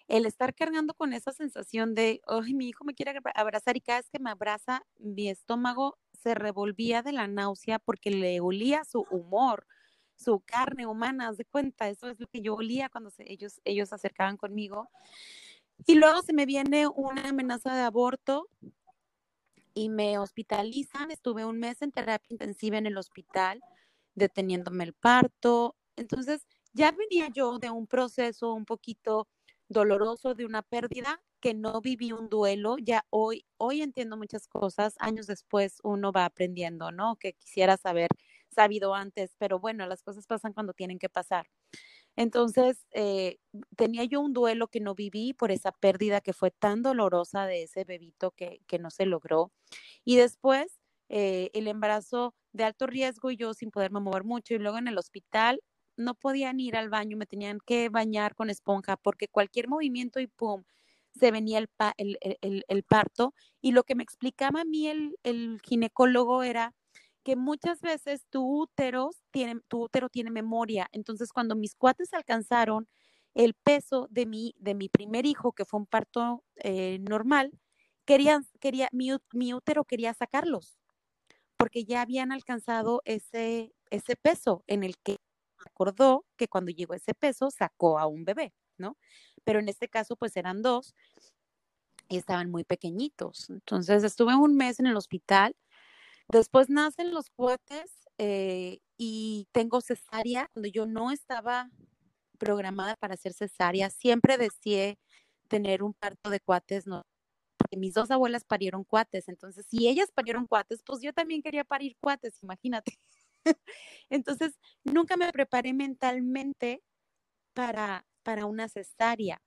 el 0.08 0.24
estar 0.26 0.54
cargando 0.54 0.94
con 0.94 1.12
esa 1.12 1.32
sensación 1.32 1.94
de, 1.94 2.22
ay, 2.26 2.54
mi 2.54 2.68
hijo 2.68 2.84
me 2.84 2.94
quiere 2.94 3.20
abrazar 3.34 3.76
y 3.76 3.80
cada 3.80 3.98
vez 3.98 4.08
que 4.10 4.18
me 4.18 4.30
abraza, 4.30 4.82
mi 4.98 5.28
estómago 5.28 5.98
se 6.12 6.34
revolvía 6.34 7.02
de 7.02 7.12
la 7.12 7.28
náusea 7.28 7.78
porque 7.78 8.10
le 8.10 8.40
olía 8.40 8.84
su 8.84 9.06
humor, 9.10 9.66
su 10.16 10.40
carne 10.40 10.86
humana, 10.86 11.28
haz 11.28 11.36
de 11.36 11.44
cuenta, 11.44 11.88
eso 11.88 12.08
es 12.08 12.18
lo 12.18 12.26
que 12.26 12.40
yo 12.40 12.54
olía 12.54 12.88
cuando 12.88 13.10
ellos, 13.18 13.60
ellos 13.64 13.90
se 13.90 13.94
acercaban 13.94 14.36
conmigo. 14.36 14.90
Y 15.86 15.94
luego 15.94 16.22
se 16.22 16.32
me 16.32 16.46
viene 16.46 16.88
una 16.88 17.28
amenaza 17.28 17.74
de 17.74 17.82
aborto 17.82 18.48
y 19.74 19.90
me 19.90 20.18
hospitalizan, 20.18 21.10
estuve 21.10 21.44
un 21.44 21.58
mes 21.58 21.82
en 21.82 21.92
terapia 21.92 22.26
intensiva 22.30 22.78
en 22.78 22.86
el 22.86 22.96
hospital 22.96 23.62
deteniéndome 24.18 24.84
el 24.84 24.94
parto. 24.94 25.76
Entonces, 25.96 26.46
ya 26.72 26.92
venía 26.92 27.28
yo 27.28 27.58
de 27.58 27.70
un 27.70 27.87
proceso 27.87 28.52
un 28.54 28.64
poquito 28.64 29.28
doloroso 29.68 30.34
de 30.34 30.46
una 30.46 30.62
pérdida 30.62 31.22
que 31.40 31.54
no 31.54 31.80
viví 31.80 32.12
un 32.12 32.28
duelo, 32.28 32.76
ya 32.78 33.04
hoy 33.10 33.46
hoy 33.58 33.82
entiendo 33.82 34.16
muchas 34.16 34.48
cosas, 34.48 34.94
años 34.98 35.26
después 35.26 35.78
uno 35.84 36.12
va 36.12 36.25
aprendiendo, 36.25 36.90
¿no? 36.90 37.16
Que 37.16 37.34
quisiera 37.34 37.76
saber 37.76 38.08
sabido 38.50 38.94
antes, 38.94 39.34
pero 39.38 39.60
bueno, 39.60 39.87
las 39.87 40.02
cosas 40.02 40.26
pasan 40.26 40.52
cuando 40.52 40.72
tienen 40.72 40.98
que 40.98 41.08
pasar. 41.08 41.46
Entonces, 42.16 42.87
eh, 42.92 43.38
tenía 43.76 44.04
yo 44.04 44.20
un 44.20 44.32
duelo 44.32 44.68
que 44.68 44.80
no 44.80 44.94
viví 44.94 45.34
por 45.34 45.52
esa 45.52 45.70
pérdida 45.72 46.20
que 46.20 46.32
fue 46.32 46.50
tan 46.50 46.82
dolorosa 46.82 47.46
de 47.46 47.62
ese 47.62 47.84
bebito 47.84 48.32
que, 48.32 48.60
que 48.66 48.78
no 48.80 48.90
se 48.90 49.06
logró. 49.06 49.52
Y 50.04 50.16
después, 50.16 50.80
eh, 51.08 51.50
el 51.54 51.68
embarazo 51.68 52.34
de 52.58 52.64
alto 52.64 52.86
riesgo 52.86 53.30
y 53.30 53.36
yo 53.36 53.54
sin 53.54 53.70
poderme 53.70 54.00
mover 54.00 54.24
mucho. 54.24 54.54
Y 54.54 54.58
luego 54.58 54.76
en 54.76 54.88
el 54.88 54.98
hospital 54.98 55.62
no 55.96 56.14
podían 56.14 56.60
ir 56.60 56.76
al 56.76 56.90
baño, 56.90 57.16
me 57.16 57.26
tenían 57.26 57.58
que 57.64 57.88
bañar 57.88 58.34
con 58.34 58.50
esponja 58.50 58.96
porque 58.96 59.28
cualquier 59.28 59.68
movimiento 59.68 60.20
y 60.20 60.26
pum, 60.26 60.64
se 61.18 61.30
venía 61.32 61.58
el, 61.58 62.18
el, 62.20 62.82
parto. 62.84 63.34
Y 63.60 63.72
lo 63.72 63.82
que 63.84 63.94
me 63.94 64.02
explicaba 64.02 64.60
a 64.60 64.64
mí 64.64 64.88
el, 64.88 65.60
ginecólogo 65.64 66.42
era 66.42 66.74
que 67.24 67.36
muchas 67.36 67.80
veces 67.80 68.26
tu 68.30 68.62
útero 68.62 69.10
tiene, 69.30 69.60
tu 69.68 69.84
útero 69.84 70.08
tiene 70.08 70.30
memoria. 70.30 70.88
Entonces, 70.92 71.32
cuando 71.32 71.56
mis 71.56 71.74
cuates 71.74 72.12
alcanzaron 72.14 72.88
el 73.34 73.54
peso 73.54 74.08
de 74.10 74.26
mi, 74.26 74.54
de 74.58 74.74
mi 74.74 74.88
primer 74.88 75.26
hijo, 75.26 75.52
que 75.52 75.64
fue 75.64 75.80
un 75.80 75.86
parto 75.86 76.44
eh, 76.56 76.98
normal, 77.00 77.52
querían, 78.04 78.46
quería, 78.60 78.88
mi, 78.92 79.10
mi 79.32 79.54
útero 79.54 79.84
quería 79.84 80.14
sacarlos 80.14 80.77
porque 81.68 81.84
ya 81.84 82.00
habían 82.00 82.32
alcanzado 82.32 83.02
ese, 83.04 83.75
ese 83.90 84.16
peso 84.16 84.64
en 84.68 84.84
el 84.84 84.96
que 85.04 85.18
acordó 85.58 86.25
que 86.38 86.48
cuando 86.48 86.70
llegó 86.70 86.94
ese 86.94 87.12
peso 87.12 87.50
sacó 87.50 87.98
a 87.98 88.06
un 88.06 88.25
bebé, 88.25 88.54
¿no? 88.78 88.96
Pero 89.44 89.58
en 89.58 89.68
este 89.68 89.87
caso 89.87 90.16
pues 90.16 90.34
eran 90.38 90.62
dos 90.62 90.94
y 92.08 92.16
estaban 92.16 92.50
muy 92.50 92.64
pequeñitos. 92.64 93.50
Entonces 93.50 94.02
estuve 94.02 94.34
un 94.34 94.56
mes 94.56 94.80
en 94.80 94.87
el 94.87 94.96
hospital. 94.96 95.54
Después 96.28 96.70
nacen 96.70 97.12
los 97.12 97.28
cuates 97.28 98.08
eh, 98.16 98.78
y 98.96 99.46
tengo 99.52 99.82
cesárea 99.82 100.48
cuando 100.54 100.70
yo 100.70 100.87
no 100.87 101.10
estaba 101.10 101.68
programada 102.38 102.96
para 102.96 103.12
hacer 103.12 103.34
cesárea. 103.34 103.90
Siempre 103.90 104.38
deseé 104.38 104.98
tener 105.48 105.82
un 105.82 105.92
parto 105.92 106.30
de 106.30 106.40
cuates, 106.40 106.87
no 107.70 107.76
mis 107.76 107.94
dos 107.94 108.10
abuelas 108.10 108.44
parieron 108.44 108.84
cuates, 108.84 109.28
entonces 109.28 109.66
si 109.66 109.88
ellas 109.88 110.10
parieron 110.12 110.46
cuates, 110.46 110.82
pues 110.84 111.00
yo 111.02 111.12
también 111.12 111.42
quería 111.42 111.64
parir 111.64 111.96
cuates, 112.00 112.42
imagínate. 112.42 112.98
entonces, 114.10 114.58
nunca 114.84 115.16
me 115.16 115.30
preparé 115.32 115.72
mentalmente 115.75 116.82
para, 117.54 118.04
para 118.22 118.46
una 118.46 118.68
cesárea 118.68 119.42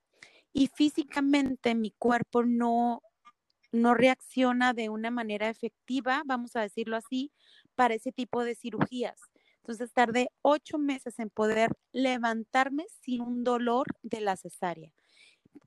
y 0.52 0.68
físicamente 0.68 1.74
mi 1.74 1.92
cuerpo 1.92 2.44
no, 2.44 3.02
no 3.72 3.94
reacciona 3.94 4.74
de 4.74 4.88
una 4.90 5.10
manera 5.10 5.48
efectiva, 5.48 6.22
vamos 6.26 6.56
a 6.56 6.62
decirlo 6.62 6.96
así, 6.96 7.32
para 7.74 7.94
ese 7.94 8.12
tipo 8.12 8.44
de 8.44 8.54
cirugías. 8.54 9.18
Entonces 9.58 9.92
tardé 9.92 10.28
ocho 10.42 10.78
meses 10.78 11.18
en 11.18 11.30
poder 11.30 11.70
levantarme 11.92 12.86
sin 13.02 13.22
un 13.22 13.44
dolor 13.44 13.86
de 14.02 14.20
la 14.20 14.36
cesárea 14.36 14.92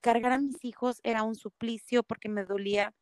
cargar 0.01 0.33
a 0.33 0.39
mis 0.39 0.63
hijos 0.63 0.99
era 1.03 1.23
un 1.23 1.35
suplicio 1.35 2.03
porque 2.03 2.29
me 2.29 2.45
dolía 2.45 2.93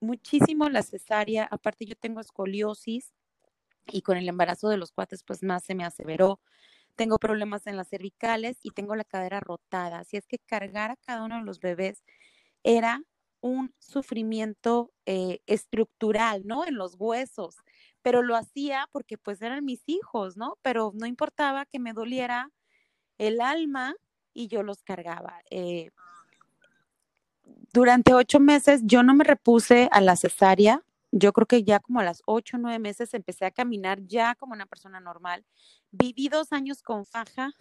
muchísimo 0.00 0.68
la 0.68 0.82
cesárea. 0.82 1.48
Aparte 1.50 1.86
yo 1.86 1.96
tengo 1.96 2.20
escoliosis 2.20 3.12
y 3.86 4.02
con 4.02 4.16
el 4.16 4.28
embarazo 4.28 4.68
de 4.68 4.76
los 4.76 4.92
cuates 4.92 5.22
pues 5.24 5.42
más 5.42 5.64
se 5.64 5.74
me 5.74 5.84
aseveró. 5.84 6.40
Tengo 6.96 7.18
problemas 7.18 7.66
en 7.66 7.76
las 7.76 7.88
cervicales 7.88 8.58
y 8.62 8.70
tengo 8.70 8.94
la 8.96 9.04
cadera 9.04 9.40
rotada. 9.40 10.00
Así 10.00 10.16
es 10.16 10.26
que 10.26 10.38
cargar 10.38 10.90
a 10.92 10.96
cada 10.96 11.24
uno 11.24 11.38
de 11.38 11.44
los 11.44 11.60
bebés 11.60 12.04
era 12.62 13.02
un 13.40 13.74
sufrimiento 13.78 14.92
eh, 15.06 15.40
estructural, 15.46 16.46
¿no? 16.46 16.64
En 16.66 16.76
los 16.76 16.96
huesos, 16.98 17.56
pero 18.00 18.22
lo 18.22 18.36
hacía 18.36 18.88
porque 18.90 19.18
pues 19.18 19.42
eran 19.42 19.64
mis 19.64 19.82
hijos, 19.86 20.36
¿no? 20.38 20.56
Pero 20.62 20.92
no 20.94 21.06
importaba 21.06 21.66
que 21.66 21.78
me 21.78 21.92
doliera 21.92 22.50
el 23.18 23.40
alma 23.42 23.94
y 24.34 24.48
yo 24.48 24.62
los 24.62 24.82
cargaba. 24.82 25.40
Eh, 25.50 25.90
durante 27.72 28.14
ocho 28.14 28.40
meses 28.40 28.82
yo 28.84 29.02
no 29.02 29.14
me 29.14 29.24
repuse 29.24 29.88
a 29.92 30.00
la 30.00 30.16
cesárea. 30.16 30.84
Yo 31.12 31.32
creo 31.32 31.46
que 31.46 31.62
ya 31.62 31.78
como 31.80 32.00
a 32.00 32.04
las 32.04 32.22
ocho 32.26 32.56
o 32.56 32.60
nueve 32.60 32.78
meses 32.78 33.14
empecé 33.14 33.46
a 33.46 33.50
caminar 33.52 34.00
ya 34.06 34.34
como 34.34 34.52
una 34.52 34.66
persona 34.66 35.00
normal. 35.00 35.44
Viví 35.92 36.28
dos 36.28 36.52
años 36.52 36.82
con 36.82 37.06
faja, 37.06 37.52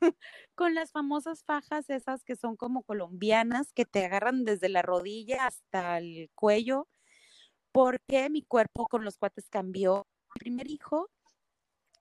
con 0.54 0.74
las 0.74 0.92
famosas 0.92 1.44
fajas 1.44 1.88
esas 1.88 2.24
que 2.24 2.36
son 2.36 2.56
como 2.56 2.82
colombianas, 2.82 3.72
que 3.72 3.86
te 3.86 4.04
agarran 4.04 4.44
desde 4.44 4.68
la 4.68 4.82
rodilla 4.82 5.46
hasta 5.46 5.98
el 5.98 6.30
cuello, 6.34 6.88
porque 7.72 8.28
mi 8.28 8.42
cuerpo 8.42 8.86
con 8.86 9.04
los 9.04 9.16
cuates 9.16 9.48
cambió. 9.48 10.06
Mi 10.34 10.40
primer 10.40 10.70
hijo, 10.70 11.10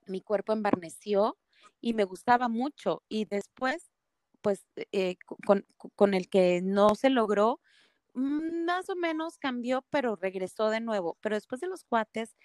mi 0.08 0.22
cuerpo 0.22 0.54
embarneció 0.54 1.38
y 1.80 1.94
me 1.94 2.04
gustaba 2.04 2.50
mucho. 2.50 3.04
Y 3.08 3.26
después 3.26 3.93
pues 4.44 4.66
eh, 4.92 5.16
con, 5.96 6.14
el 6.14 6.30
que 6.30 6.62
no 6.64 6.96
se 6.96 7.10
logró, 7.10 7.62
mm, 8.14 8.66
más 8.66 8.90
o 8.90 8.96
menos 8.96 9.40
cambió, 9.40 9.84
pero 9.90 10.16
regresó 10.16 10.70
de 10.70 10.82
nuevo. 10.82 11.18
Pero 11.22 11.36
después 11.36 11.62
de 11.62 11.68
los 11.68 11.84
cuates 11.86 12.36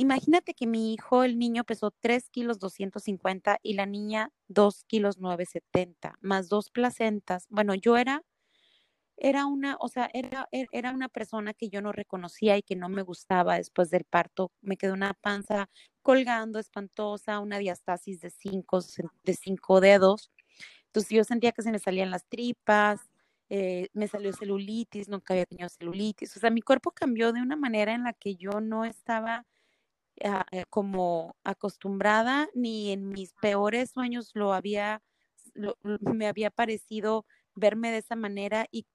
Imagínate 0.00 0.54
que 0.54 0.68
mi 0.68 0.92
hijo, 0.94 1.24
el 1.24 1.40
niño, 1.40 1.64
pesó 1.64 1.90
3 1.90 2.30
kilos 2.30 2.60
250 2.60 3.58
y 3.64 3.74
la 3.74 3.84
niña 3.84 4.30
2 4.46 4.84
kilos 4.84 5.18
970, 5.18 6.16
más 6.20 6.48
dos 6.48 6.70
placentas. 6.70 7.46
Bueno, 7.50 7.74
yo 7.74 7.96
era, 7.96 8.22
era 9.16 9.46
una, 9.46 9.76
o 9.80 9.88
sea, 9.88 10.08
era, 10.14 10.48
e, 10.52 10.66
era 10.70 10.92
una 10.92 11.08
persona 11.08 11.52
que 11.52 11.68
yo 11.68 11.82
no 11.82 11.90
reconocía 11.90 12.56
y 12.56 12.62
que 12.62 12.76
no 12.76 12.88
me 12.88 13.02
gustaba 13.02 13.56
después 13.56 13.90
del 13.90 14.04
parto. 14.04 14.52
Me 14.60 14.76
quedó 14.76 14.94
una 14.94 15.14
panza 15.14 15.68
colgando, 16.00 16.60
espantosa, 16.60 17.40
una 17.40 17.58
diastasis 17.58 18.20
de 18.20 18.30
cinco, 18.30 18.78
de 19.24 19.34
cinco 19.34 19.80
dedos. 19.80 20.30
Entonces 20.88 21.10
yo 21.10 21.24
sentía 21.24 21.52
que 21.52 21.62
se 21.62 21.72
me 21.72 21.78
salían 21.78 22.10
las 22.10 22.26
tripas, 22.26 23.00
eh, 23.50 23.88
me 23.94 24.08
salió 24.08 24.32
celulitis, 24.32 25.08
nunca 25.08 25.34
había 25.34 25.46
tenido 25.46 25.68
celulitis. 25.68 26.36
O 26.36 26.40
sea, 26.40 26.50
mi 26.50 26.62
cuerpo 26.62 26.90
cambió 26.92 27.32
de 27.32 27.42
una 27.42 27.56
manera 27.56 27.94
en 27.94 28.04
la 28.04 28.12
que 28.12 28.36
yo 28.36 28.60
no 28.60 28.84
estaba 28.84 29.46
Ah, 30.24 30.44
eh, 30.50 30.64
como 30.68 31.36
acostumbrada, 31.44 32.48
ni 32.54 32.90
en 32.92 33.08
mis 33.10 33.34
peores 33.34 33.90
sueños 33.90 34.32
lo 34.34 34.52
había, 34.52 35.00
me 36.00 36.26
había 36.26 36.50
parecido 36.50 37.24
verme 37.54 37.92
de 37.92 37.98
esa 37.98 38.16
manera 38.16 38.66
y 38.72 38.86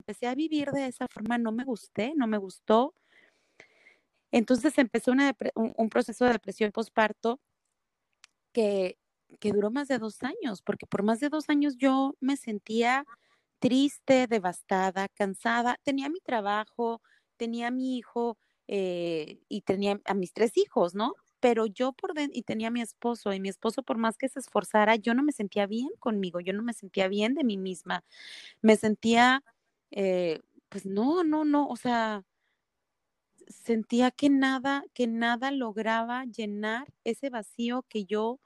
empecé 0.00 0.26
a 0.26 0.34
vivir 0.34 0.70
de 0.72 0.86
esa 0.86 1.06
forma, 1.08 1.38
no 1.38 1.52
me 1.52 1.64
gusté, 1.64 2.14
no 2.16 2.26
me 2.26 2.38
gustó. 2.38 2.94
Entonces 4.32 4.76
empezó 4.78 5.12
una 5.12 5.36
un, 5.54 5.88
proceso 5.88 6.24
de 6.24 6.32
depresión 6.32 6.72
postparto 6.72 7.38
que, 8.52 8.98
que 9.40 9.52
duró 9.52 9.70
más 9.70 9.88
de 9.88 9.98
dos 9.98 10.22
años, 10.22 10.62
porque 10.62 10.86
por 10.86 11.02
más 11.02 11.20
de 11.20 11.28
dos 11.28 11.48
años 11.48 11.76
yo 11.78 12.14
me 12.20 12.36
sentía 12.36 13.04
triste, 13.60 14.26
devastada, 14.28 15.08
cansada, 15.08 15.78
tenía 15.84 16.08
mi 16.10 16.20
trabajo, 16.20 17.02
tenía 17.36 17.70
mi 17.70 17.96
hijo, 17.98 18.38
eh, 18.68 19.40
y 19.48 19.62
tenía 19.62 20.00
a 20.04 20.14
mis 20.14 20.32
tres 20.32 20.56
hijos, 20.56 20.94
¿no? 20.94 21.14
Pero 21.40 21.66
yo 21.66 21.92
por 21.92 22.14
dentro, 22.14 22.38
y 22.38 22.42
tenía 22.42 22.68
a 22.68 22.70
mi 22.70 22.80
esposo, 22.82 23.32
y 23.32 23.40
mi 23.40 23.48
esposo 23.48 23.82
por 23.82 23.98
más 23.98 24.16
que 24.16 24.28
se 24.28 24.40
esforzara, 24.40 24.96
yo 24.96 25.14
no 25.14 25.22
me 25.22 25.32
sentía 25.32 25.66
bien 25.66 25.90
conmigo, 25.98 26.40
yo 26.40 26.52
no 26.52 26.62
me 26.62 26.72
sentía 26.74 27.08
bien 27.08 27.34
de 27.34 27.44
mí 27.44 27.56
misma, 27.58 28.04
me 28.62 28.76
sentía, 28.76 29.44
eh, 29.92 30.40
pues 30.70 30.86
no, 30.86 31.24
no, 31.24 31.44
no, 31.44 31.68
o 31.68 31.76
sea, 31.76 32.24
sentía 33.48 34.10
que 34.10 34.30
nada, 34.30 34.84
que 34.94 35.06
nada 35.06 35.50
lograba 35.50 36.24
llenar 36.24 36.92
ese 37.04 37.30
vacío 37.30 37.84
que 37.88 38.04
yo 38.04 38.40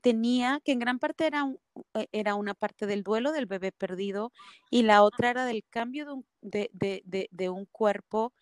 tenía, 0.00 0.60
que 0.64 0.72
en 0.72 0.78
gran 0.80 0.98
parte 0.98 1.26
era, 1.26 1.46
eh, 1.94 2.08
era 2.12 2.34
una 2.36 2.54
parte 2.54 2.86
del 2.86 3.02
duelo 3.02 3.32
del 3.32 3.46
bebé 3.46 3.72
perdido 3.72 4.32
y 4.70 4.82
la 4.84 5.02
otra 5.02 5.30
era 5.30 5.44
del 5.46 5.64
cambio 5.70 6.06
de 6.06 6.12
un, 6.12 6.26
de, 6.42 6.70
de, 6.72 7.28
de 7.32 7.48
un 7.50 7.66
cuerpo 7.66 8.32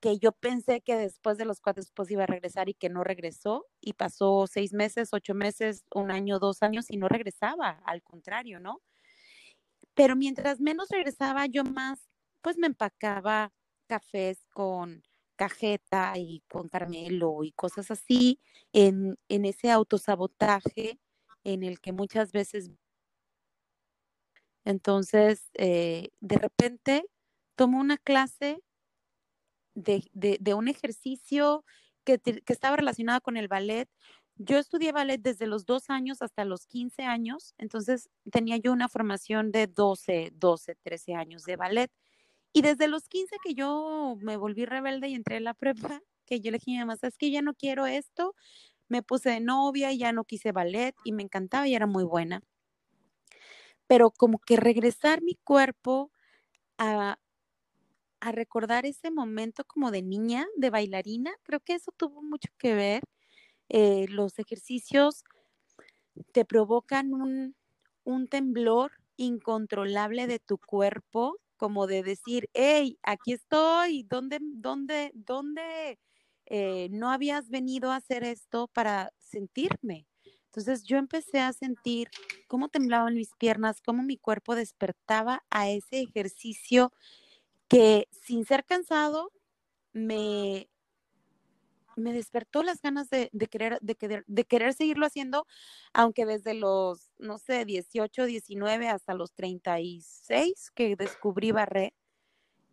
que 0.00 0.18
yo 0.18 0.32
pensé 0.32 0.80
que 0.80 0.96
después 0.96 1.38
de 1.38 1.44
los 1.44 1.60
cuatro 1.60 1.82
esposos 1.82 2.12
iba 2.12 2.24
a 2.24 2.26
regresar 2.26 2.68
y 2.68 2.74
que 2.74 2.88
no 2.88 3.02
regresó 3.04 3.66
y 3.80 3.94
pasó 3.94 4.46
seis 4.46 4.72
meses, 4.72 5.10
ocho 5.12 5.34
meses, 5.34 5.84
un 5.94 6.10
año, 6.12 6.38
dos 6.38 6.62
años 6.62 6.86
y 6.90 6.96
no 6.98 7.08
regresaba, 7.08 7.80
al 7.84 8.02
contrario, 8.02 8.60
¿no? 8.60 8.80
Pero 9.94 10.16
mientras 10.16 10.60
menos 10.60 10.88
regresaba, 10.90 11.46
yo 11.46 11.64
más, 11.64 12.08
pues 12.42 12.56
me 12.56 12.66
empacaba 12.68 13.52
cafés 13.86 14.44
con 14.52 15.02
cajeta 15.38 16.18
y 16.18 16.42
con 16.48 16.68
Carmelo 16.68 17.44
y 17.44 17.52
cosas 17.52 17.90
así 17.90 18.40
en, 18.72 19.16
en 19.28 19.44
ese 19.46 19.70
autosabotaje 19.70 20.98
en 21.44 21.62
el 21.62 21.80
que 21.80 21.92
muchas 21.92 22.32
veces... 22.32 22.70
Entonces, 24.64 25.48
eh, 25.54 26.10
de 26.20 26.36
repente 26.36 27.06
tomo 27.54 27.80
una 27.80 27.96
clase 27.96 28.62
de, 29.74 30.54
un 30.54 30.68
ejercicio 30.68 31.64
que, 32.04 32.20
estaba 32.46 32.76
relacionado 32.76 33.20
con 33.20 33.36
el 33.36 33.48
ballet. 33.48 33.88
Yo 34.36 34.58
estudié 34.58 34.92
ballet 34.92 35.20
desde 35.20 35.46
los 35.46 35.64
dos 35.64 35.88
años 35.88 36.20
hasta 36.20 36.44
los 36.44 36.66
15 36.66 37.04
años, 37.04 37.54
entonces 37.56 38.10
tenía 38.30 38.56
yo 38.58 38.72
una 38.72 38.88
formación 38.88 39.52
de 39.52 39.68
12, 39.68 40.32
12, 40.34 40.74
13 40.82 41.14
años 41.14 41.44
de 41.44 41.56
ballet. 41.56 41.90
Y 42.58 42.60
desde 42.60 42.88
los 42.88 43.06
15 43.06 43.36
que 43.44 43.54
yo 43.54 44.16
me 44.20 44.36
volví 44.36 44.64
rebelde 44.64 45.06
y 45.06 45.14
entré 45.14 45.36
en 45.36 45.44
la 45.44 45.54
prepa, 45.94 46.02
que 46.26 46.40
yo 46.40 46.50
le 46.50 46.58
dije 46.58 46.72
a 46.72 46.74
mi 46.74 46.78
mamá, 46.80 46.96
es 47.00 47.16
que 47.16 47.30
ya 47.30 47.40
no 47.40 47.54
quiero 47.54 47.86
esto, 47.86 48.34
me 48.88 49.00
puse 49.04 49.30
de 49.30 49.38
novia 49.38 49.92
y 49.92 49.98
ya 49.98 50.12
no 50.12 50.24
quise 50.24 50.50
ballet 50.50 50.92
y 51.04 51.12
me 51.12 51.22
encantaba 51.22 51.68
y 51.68 51.76
era 51.76 51.86
muy 51.86 52.02
buena. 52.02 52.42
Pero 53.86 54.10
como 54.10 54.40
que 54.40 54.56
regresar 54.56 55.22
mi 55.22 55.36
cuerpo 55.36 56.10
a, 56.78 57.16
a 58.18 58.32
recordar 58.32 58.86
ese 58.86 59.12
momento 59.12 59.62
como 59.64 59.92
de 59.92 60.02
niña, 60.02 60.44
de 60.56 60.70
bailarina. 60.70 61.30
Creo 61.44 61.60
que 61.60 61.74
eso 61.74 61.92
tuvo 61.96 62.22
mucho 62.24 62.48
que 62.58 62.74
ver. 62.74 63.04
Eh, 63.68 64.06
los 64.08 64.36
ejercicios 64.40 65.22
te 66.32 66.44
provocan 66.44 67.14
un, 67.14 67.54
un, 68.02 68.26
temblor 68.26 68.90
incontrolable 69.16 70.26
de 70.26 70.40
tu 70.40 70.58
cuerpo, 70.58 71.38
como 71.58 71.86
de 71.86 72.02
decir, 72.02 72.48
hey, 72.54 72.98
aquí 73.02 73.34
estoy, 73.34 74.04
¿dónde, 74.04 74.38
dónde, 74.42 75.12
dónde 75.14 75.98
eh, 76.46 76.88
no 76.90 77.10
habías 77.10 77.50
venido 77.50 77.90
a 77.92 77.96
hacer 77.96 78.24
esto 78.24 78.68
para 78.68 79.12
sentirme? 79.18 80.06
Entonces 80.46 80.84
yo 80.84 80.96
empecé 80.98 81.40
a 81.40 81.52
sentir 81.52 82.08
cómo 82.48 82.70
temblaban 82.70 83.14
mis 83.14 83.30
piernas, 83.38 83.82
cómo 83.82 84.02
mi 84.02 84.16
cuerpo 84.16 84.54
despertaba 84.54 85.44
a 85.50 85.68
ese 85.70 86.00
ejercicio 86.00 86.92
que 87.68 88.08
sin 88.10 88.44
ser 88.46 88.64
cansado 88.64 89.32
me, 89.92 90.70
me 91.98 92.12
despertó 92.12 92.62
las 92.62 92.80
ganas 92.80 93.10
de, 93.10 93.30
querer, 93.50 93.78
de, 93.80 93.94
querer, 93.94 94.24
de 94.26 94.44
querer 94.44 94.74
seguirlo 94.74 95.06
haciendo, 95.06 95.46
aunque 95.92 96.26
desde 96.26 96.54
los, 96.54 97.10
no 97.18 97.38
sé, 97.38 97.64
18, 97.64 98.26
19 98.26 98.88
hasta 98.88 99.14
los 99.14 99.32
36 99.34 100.70
que 100.74 100.96
descubrí 100.96 101.52
barré, 101.52 101.94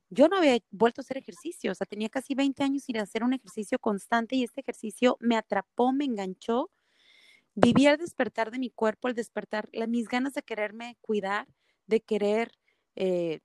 yo 0.09 0.27
no 0.27 0.37
había 0.37 0.59
vuelto 0.71 1.01
a 1.01 1.03
hacer 1.03 1.17
ejercicio, 1.17 1.71
o 1.71 1.75
sea, 1.75 1.85
tenía 1.85 2.09
casi 2.09 2.35
20 2.35 2.63
años 2.63 2.83
a 2.95 3.01
hacer 3.01 3.23
un 3.23 3.33
ejercicio 3.33 3.79
constante 3.79 4.35
y 4.35 4.43
este 4.43 4.61
ejercicio 4.61 5.17
me 5.19 5.35
atrapó, 5.35 5.91
me 5.91 6.05
enganchó. 6.05 6.71
Viví 7.55 7.87
el 7.87 7.97
despertar 7.97 8.51
de 8.51 8.59
mi 8.59 8.69
cuerpo, 8.69 9.07
el 9.07 9.15
despertar, 9.15 9.69
mis 9.87 10.07
ganas 10.07 10.33
de 10.33 10.43
quererme 10.43 10.97
cuidar, 11.01 11.47
de 11.87 12.01
querer 12.01 12.51
eh, 12.95 13.39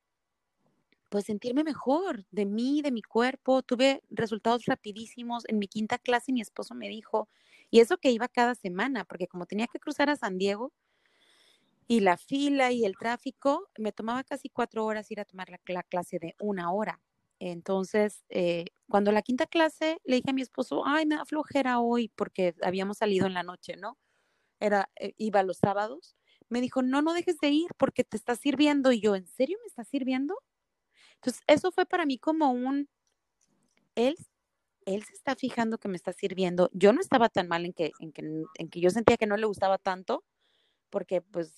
pues 1.11 1.25
sentirme 1.25 1.65
mejor 1.65 2.25
de 2.31 2.45
mí, 2.45 2.81
de 2.81 2.89
mi 2.89 3.01
cuerpo. 3.01 3.61
Tuve 3.63 4.01
resultados 4.09 4.65
rapidísimos. 4.65 5.43
En 5.49 5.59
mi 5.59 5.67
quinta 5.67 5.97
clase 5.97 6.31
mi 6.31 6.39
esposo 6.39 6.73
me 6.73 6.87
dijo, 6.87 7.27
y 7.69 7.81
eso 7.81 7.97
que 7.97 8.11
iba 8.11 8.29
cada 8.29 8.55
semana, 8.55 9.03
porque 9.03 9.27
como 9.27 9.45
tenía 9.45 9.67
que 9.67 9.79
cruzar 9.79 10.09
a 10.09 10.15
San 10.15 10.37
Diego 10.37 10.71
y 11.85 11.99
la 11.99 12.15
fila 12.15 12.71
y 12.71 12.85
el 12.85 12.95
tráfico, 12.95 13.67
me 13.77 13.91
tomaba 13.91 14.23
casi 14.23 14.47
cuatro 14.47 14.85
horas 14.85 15.11
ir 15.11 15.19
a 15.19 15.25
tomar 15.25 15.49
la, 15.67 15.83
clase 15.83 16.17
de 16.17 16.33
una 16.39 16.71
hora. 16.71 17.01
Entonces, 17.39 18.23
eh, 18.29 18.67
cuando 18.87 19.11
la 19.11 19.21
quinta 19.21 19.47
clase 19.47 19.97
le 20.05 20.15
dije 20.15 20.29
a 20.29 20.33
mi 20.33 20.41
esposo, 20.41 20.83
ay, 20.85 21.05
me 21.05 21.17
da 21.17 21.25
flojera 21.25 21.81
hoy 21.81 22.07
porque 22.15 22.55
habíamos 22.63 22.99
salido 22.99 23.27
en 23.27 23.33
la 23.33 23.43
noche, 23.43 23.75
¿no? 23.75 23.97
Era, 24.61 24.89
eh, 24.95 25.13
iba 25.17 25.43
los 25.43 25.57
sábados. 25.57 26.15
Me 26.47 26.61
dijo, 26.61 26.81
no, 26.81 27.01
no 27.01 27.13
dejes 27.13 27.37
de 27.39 27.49
ir 27.49 27.71
porque 27.77 28.05
te 28.05 28.15
está 28.15 28.37
sirviendo. 28.37 28.93
Y 28.93 29.01
yo, 29.01 29.15
¿en 29.15 29.27
serio 29.27 29.57
me 29.61 29.67
está 29.67 29.83
sirviendo? 29.83 30.37
Entonces, 31.21 31.43
eso 31.45 31.71
fue 31.71 31.85
para 31.85 32.07
mí 32.07 32.17
como 32.17 32.49
un, 32.51 32.89
él, 33.93 34.15
él 34.85 35.03
se 35.03 35.13
está 35.13 35.35
fijando 35.35 35.77
que 35.77 35.87
me 35.87 35.95
está 35.95 36.13
sirviendo. 36.13 36.71
Yo 36.73 36.93
no 36.93 36.99
estaba 36.99 37.29
tan 37.29 37.47
mal 37.47 37.63
en 37.63 37.73
que, 37.73 37.91
en 37.99 38.11
que, 38.11 38.23
en 38.55 38.69
que 38.69 38.81
yo 38.81 38.89
sentía 38.89 39.17
que 39.17 39.27
no 39.27 39.37
le 39.37 39.45
gustaba 39.45 39.77
tanto, 39.77 40.23
porque 40.89 41.21
pues, 41.21 41.53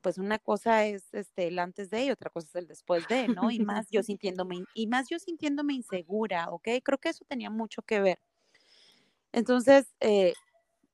pues 0.00 0.16
una 0.16 0.38
cosa 0.38 0.86
es 0.86 1.12
este, 1.12 1.48
el 1.48 1.58
antes 1.58 1.90
de 1.90 2.06
y 2.06 2.10
otra 2.10 2.30
cosa 2.30 2.48
es 2.48 2.54
el 2.54 2.66
después 2.66 3.06
de, 3.08 3.28
¿no? 3.28 3.50
Y 3.50 3.58
más 3.58 3.90
yo 3.90 4.02
sintiéndome, 4.02 4.64
y 4.74 4.86
más 4.86 5.08
yo 5.10 5.18
sintiéndome 5.18 5.74
insegura, 5.74 6.48
¿ok? 6.48 6.68
Creo 6.82 6.98
que 6.98 7.10
eso 7.10 7.26
tenía 7.26 7.50
mucho 7.50 7.82
que 7.82 8.00
ver. 8.00 8.18
Entonces, 9.32 9.94
eh, 10.00 10.32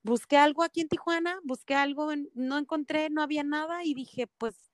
busqué 0.02 0.38
algo 0.38 0.64
aquí 0.64 0.80
en 0.80 0.88
Tijuana, 0.88 1.38
busqué 1.44 1.76
algo, 1.76 2.10
no 2.34 2.58
encontré, 2.58 3.10
no 3.10 3.22
había 3.22 3.44
nada 3.44 3.84
y 3.84 3.94
dije, 3.94 4.26
pues 4.26 4.69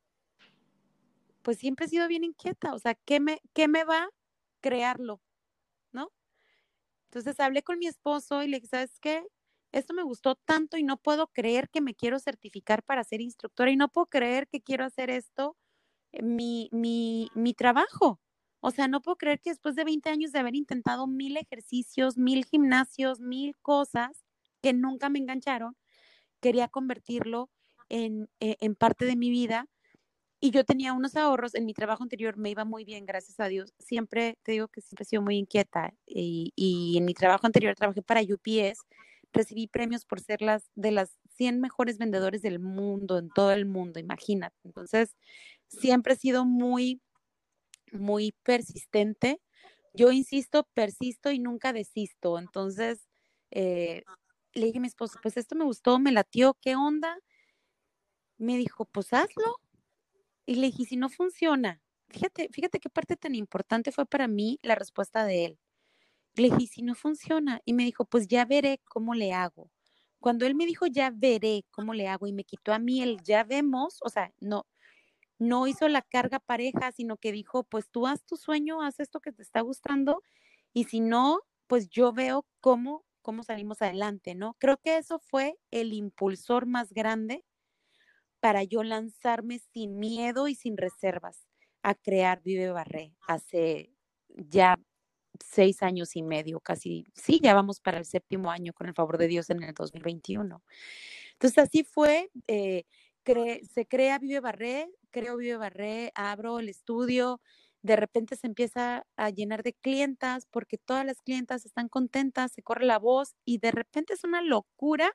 pues 1.47 1.59
siempre 1.59 1.87
he 1.87 1.89
sido 1.89 2.09
bien 2.09 2.25
inquieta, 2.25 2.75
o 2.75 2.79
sea, 2.81 2.97
¿qué 2.97 3.21
me, 3.21 3.41
qué 3.55 3.69
me 3.69 3.85
va 3.85 4.03
a 4.03 4.09
crearlo? 4.61 5.23
¿No? 5.93 6.13
Entonces 7.05 7.39
hablé 7.39 7.63
con 7.63 7.79
mi 7.79 7.87
esposo 7.87 8.43
y 8.43 8.49
le 8.49 8.57
dije, 8.57 8.67
¿sabes 8.67 8.99
qué? 8.99 9.25
Esto 9.71 9.95
me 9.95 10.03
gustó 10.03 10.35
tanto 10.35 10.77
y 10.77 10.83
no 10.83 10.97
puedo 10.97 11.29
creer 11.29 11.69
que 11.71 11.81
me 11.81 11.95
quiero 11.95 12.19
certificar 12.19 12.83
para 12.83 13.05
ser 13.05 13.21
instructora 13.21 13.71
y 13.71 13.77
no 13.77 13.89
puedo 13.91 14.07
creer 14.07 14.49
que 14.49 14.61
quiero 14.61 14.85
hacer 14.85 15.09
esto, 15.09 15.57
mi, 16.21 16.69
mi, 16.73 17.31
mi 17.37 17.55
trabajo. 17.55 18.21
O 18.59 18.73
sea, 18.73 18.89
no 18.89 19.01
puedo 19.01 19.15
creer 19.15 19.41
que 19.41 19.51
después 19.51 19.77
de 19.77 19.85
20 19.85 20.11
años 20.11 20.33
de 20.33 20.41
haber 20.41 20.57
intentado 20.57 21.07
mil 21.07 21.37
ejercicios, 21.37 22.19
mil 22.19 22.45
gimnasios, 22.45 23.21
mil 23.21 23.57
cosas 23.63 24.25
que 24.63 24.73
nunca 24.73 25.11
me 25.11 25.21
engancharon, 25.21 25.77
quería 26.41 26.67
convertirlo 26.67 27.51
en, 27.89 28.29
eh, 28.41 28.57
en 28.61 28.75
parte 28.75 29.05
de 29.05 29.15
mi 29.15 29.31
vida 29.31 29.69
y 30.47 30.51
yo 30.53 30.65
tenía 30.65 30.93
unos 30.93 31.17
ahorros. 31.17 31.55
En 31.55 31.67
mi 31.67 31.75
trabajo 31.75 32.03
anterior 32.05 32.37
me 32.37 32.51
iba 32.51 32.65
muy 32.65 32.85
bien, 32.85 33.05
gracias 33.05 33.41
a 33.41 33.49
Dios. 33.49 33.75
Siempre, 33.81 34.39
te 34.45 34.53
digo 34.53 34.69
que 34.69 34.81
siempre 34.81 35.03
he 35.03 35.07
sido 35.07 35.23
muy 35.23 35.37
inquieta 35.37 35.93
y, 36.07 36.53
y 36.55 36.97
en 36.99 37.05
mi 37.05 37.15
trabajo 37.15 37.47
anterior 37.47 37.75
trabajé 37.75 38.03
para 38.03 38.21
UPS. 38.23 38.81
Recibí 39.33 39.67
premios 39.67 40.05
por 40.05 40.21
ser 40.21 40.43
las 40.43 40.71
de 40.77 40.93
las 40.93 41.19
100 41.35 41.61
mejores 41.61 41.99
vendedores 41.99 42.43
del 42.43 42.61
mundo, 42.61 43.19
en 43.19 43.29
todo 43.31 43.51
el 43.51 43.67
mundo, 43.67 43.99
imagínate. 43.99 44.57
Entonces, 44.65 45.17
siempre 45.67 46.15
he 46.15 46.17
sido 46.17 46.45
muy, 46.45 47.01
muy 47.93 48.33
persistente. 48.45 49.41
Yo 49.95 50.13
insisto, 50.13 50.69
persisto 50.75 51.33
y 51.33 51.41
nunca 51.41 51.73
desisto. 51.73 52.39
Entonces, 52.39 53.09
eh, 53.51 54.05
le 54.55 54.67
dije 54.67 54.79
a 54.79 54.81
mi 54.81 54.87
esposo, 54.87 55.19
pues 55.23 55.37
esto 55.37 55.57
me 55.57 55.65
gustó, 55.65 55.99
me 55.99 56.13
latió, 56.13 56.57
¿qué 56.61 56.77
onda? 56.77 57.19
Me 58.39 58.57
dijo, 58.57 58.85
pues 58.85 59.13
hazlo. 59.13 59.57
Y 60.47 60.57
le 60.57 60.69
dije, 60.69 60.85
si 60.85 60.97
no 60.97 61.09
funciona, 61.09 61.83
fíjate, 62.09 62.49
fíjate 62.53 62.79
qué 62.81 62.89
parte 62.89 63.17
tan 63.17 63.35
importante 63.35 63.93
fue 63.93 64.07
para 64.07 64.29
mí 64.29 64.59
la 64.63 64.77
respuesta 64.77 65.25
de 65.25 65.45
él. 65.45 65.59
Le 66.37 66.51
dije, 66.51 66.67
si 66.69 66.83
no 66.83 66.95
funciona, 66.95 67.61
y 67.65 67.73
me 67.75 67.85
dijo, 67.85 68.05
pues 68.07 68.29
ya 68.29 68.45
veré 68.45 68.81
cómo 68.85 69.15
le 69.15 69.33
hago. 69.33 69.71
Cuando 70.21 70.47
él 70.47 70.55
me 70.55 70.67
dijo, 70.67 70.87
ya 70.87 71.11
veré 71.15 71.65
cómo 71.71 71.95
le 71.95 72.09
hago, 72.09 72.27
y 72.27 72.33
me 72.33 72.45
quitó 72.45 72.73
a 72.73 72.79
mí 72.79 73.03
el 73.03 73.23
ya 73.23 73.45
vemos, 73.45 73.99
o 74.03 74.09
sea, 74.11 74.33
no, 74.41 74.67
no 75.39 75.67
hizo 75.67 75.89
la 75.89 76.03
carga 76.03 76.41
pareja, 76.41 76.93
sino 76.93 77.17
que 77.19 77.33
dijo, 77.33 77.65
pues 77.65 77.91
tú 77.91 78.07
haz 78.07 78.25
tu 78.25 78.37
sueño, 78.37 78.83
haz 78.83 79.01
esto 79.01 79.21
que 79.21 79.33
te 79.33 79.43
está 79.43 79.61
gustando, 79.63 80.23
y 80.75 80.85
si 80.85 81.01
no, 81.01 81.41
pues 81.69 81.89
yo 81.91 82.13
veo 82.13 82.47
cómo, 82.61 83.05
cómo 83.23 83.43
salimos 83.45 83.83
adelante, 83.83 84.35
¿no? 84.35 84.57
Creo 84.61 84.79
que 84.79 84.99
eso 84.99 85.19
fue 85.21 85.59
el 85.71 85.93
impulsor 85.95 86.67
más 86.67 86.93
grande 86.93 87.45
para 88.41 88.63
yo 88.65 88.83
lanzarme 88.83 89.59
sin 89.73 89.99
miedo 89.99 90.49
y 90.49 90.55
sin 90.55 90.77
reservas 90.77 91.47
a 91.83 91.95
crear 91.95 92.43
Vive 92.43 92.71
Barré 92.71 93.15
hace 93.27 93.93
ya 94.29 94.79
seis 95.43 95.83
años 95.83 96.17
y 96.17 96.23
medio, 96.23 96.61
casi, 96.61 97.05
sí, 97.15 97.41
ya 97.43 97.55
vamos 97.55 97.81
para 97.81 97.99
el 97.99 98.05
séptimo 98.05 98.51
año 98.51 98.73
con 98.73 98.87
el 98.87 98.95
favor 98.95 99.19
de 99.19 99.29
Dios 99.29 99.51
en 99.51 99.63
el 99.63 99.75
2021. 99.75 100.63
Entonces 101.33 101.59
así 101.59 101.85
fue, 101.85 102.31
eh, 102.47 102.85
se 103.25 103.87
crea 103.87 104.19
Vive 104.19 104.41
Barré, 104.41 104.89
creo 105.11 105.37
Vive 105.37 105.57
Barré, 105.57 106.13
abro 106.15 106.59
el 106.59 106.69
estudio, 106.69 107.41
de 107.83 107.97
repente 107.97 108.37
se 108.37 108.47
empieza 108.47 109.07
a 109.17 109.31
llenar 109.31 109.63
de 109.63 109.75
clientas 109.75 110.47
porque 110.51 110.79
todas 110.79 111.05
las 111.05 111.21
clientas 111.23 111.67
están 111.67 111.89
contentas, 111.89 112.53
se 112.53 112.63
corre 112.63 112.85
la 112.85 112.99
voz 112.99 113.35
y 113.45 113.59
de 113.59 113.71
repente 113.71 114.15
es 114.15 114.25
una 114.25 114.43
locura 114.43 115.13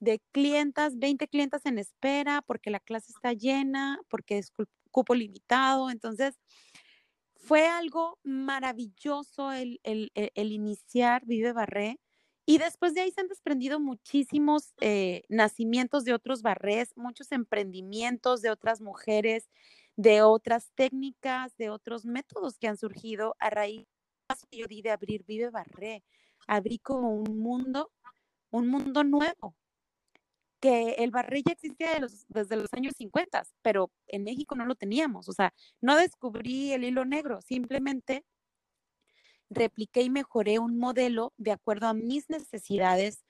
de 0.00 0.20
clientas, 0.32 0.98
20 0.98 1.28
clientas 1.28 1.66
en 1.66 1.78
espera 1.78 2.42
porque 2.42 2.70
la 2.70 2.80
clase 2.80 3.12
está 3.12 3.32
llena, 3.32 4.00
porque 4.08 4.38
es 4.38 4.52
cupo 4.90 5.14
limitado. 5.14 5.90
Entonces, 5.90 6.38
fue 7.34 7.66
algo 7.66 8.18
maravilloso 8.24 9.52
el, 9.52 9.80
el, 9.82 10.10
el, 10.14 10.52
iniciar 10.52 11.24
Vive 11.24 11.52
Barré. 11.52 11.98
Y 12.46 12.58
después 12.58 12.94
de 12.94 13.02
ahí 13.02 13.10
se 13.10 13.20
han 13.20 13.28
desprendido 13.28 13.78
muchísimos 13.80 14.74
eh, 14.80 15.22
nacimientos 15.28 16.04
de 16.04 16.14
otros 16.14 16.42
barrés, 16.42 16.96
muchos 16.96 17.30
emprendimientos 17.32 18.40
de 18.40 18.50
otras 18.50 18.80
mujeres, 18.80 19.50
de 19.96 20.22
otras 20.22 20.72
técnicas, 20.74 21.56
de 21.58 21.70
otros 21.70 22.06
métodos 22.06 22.58
que 22.58 22.68
han 22.68 22.78
surgido 22.78 23.36
a 23.38 23.50
raíz 23.50 23.86
yo 24.50 24.66
di 24.66 24.82
de 24.82 24.90
abrir 24.90 25.24
Vive 25.24 25.50
Barré. 25.50 26.04
Abrí 26.46 26.78
como 26.78 27.10
un 27.14 27.38
mundo, 27.38 27.90
un 28.50 28.68
mundo 28.68 29.04
nuevo, 29.04 29.54
que 30.60 30.92
el 30.98 31.10
barril 31.10 31.42
ya 31.46 31.52
existía 31.52 31.88
desde 32.28 32.56
los 32.56 32.72
años 32.72 32.94
50, 32.96 33.42
pero 33.62 33.90
en 34.06 34.24
México 34.24 34.54
no 34.54 34.66
lo 34.66 34.74
teníamos. 34.74 35.28
O 35.28 35.32
sea, 35.32 35.54
no 35.80 35.96
descubrí 35.96 36.72
el 36.72 36.84
hilo 36.84 37.04
negro, 37.04 37.40
simplemente 37.42 38.24
repliqué 39.50 40.02
y 40.02 40.10
mejoré 40.10 40.58
un 40.58 40.78
modelo 40.78 41.32
de 41.36 41.52
acuerdo 41.52 41.86
a 41.88 41.94
mis 41.94 42.28
necesidades 42.28 43.24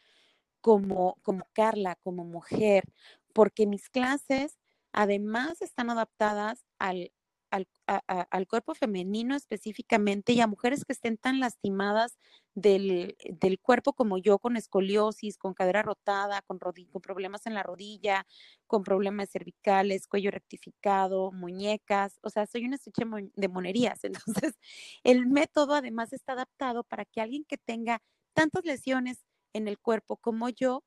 como, 0.60 1.16
como 1.22 1.44
Carla, 1.52 1.96
como 2.02 2.24
mujer, 2.24 2.84
porque 3.32 3.66
mis 3.66 3.88
clases 3.88 4.58
además 4.92 5.62
están 5.62 5.90
adaptadas 5.90 6.64
al, 6.78 7.12
al, 7.50 8.46
cuerpo 8.48 8.74
femenino 8.74 9.34
específicamente 9.34 10.32
y 10.32 10.40
a 10.40 10.46
mujeres 10.46 10.84
que 10.84 10.92
estén 10.92 11.16
tan 11.16 11.40
lastimadas 11.40 12.18
del, 12.54 13.16
cuerpo 13.62 13.92
como 13.92 14.18
yo, 14.18 14.38
con 14.38 14.56
escoliosis, 14.56 15.38
con 15.38 15.54
cadera 15.54 15.82
rotada, 15.82 16.42
con, 16.42 16.58
con 16.58 17.02
problemas 17.02 17.46
en 17.46 17.54
la 17.54 17.62
rodilla, 17.62 18.26
con 18.66 18.82
problemas 18.82 19.30
cervicales, 19.30 20.06
cuello 20.06 20.30
rectificado, 20.30 21.32
muñecas, 21.32 22.18
o 22.22 22.30
sea, 22.30 22.46
soy 22.46 22.64
una 22.66 22.76
estuche 22.76 23.04
de 23.34 23.48
monerías. 23.48 24.00
Entonces, 24.42 24.58
el 25.04 25.26
método 25.26 25.74
además 25.74 26.12
está 26.12 26.32
adaptado 26.32 26.84
para 26.84 27.04
que 27.04 27.20
alguien 27.20 27.44
que 27.44 27.58
tenga 27.58 28.02
tantas 28.34 28.64
lesiones 28.64 29.24
en 29.52 29.68
el 29.68 29.78
cuerpo 29.78 30.16
como 30.16 30.48
yo 30.48 30.84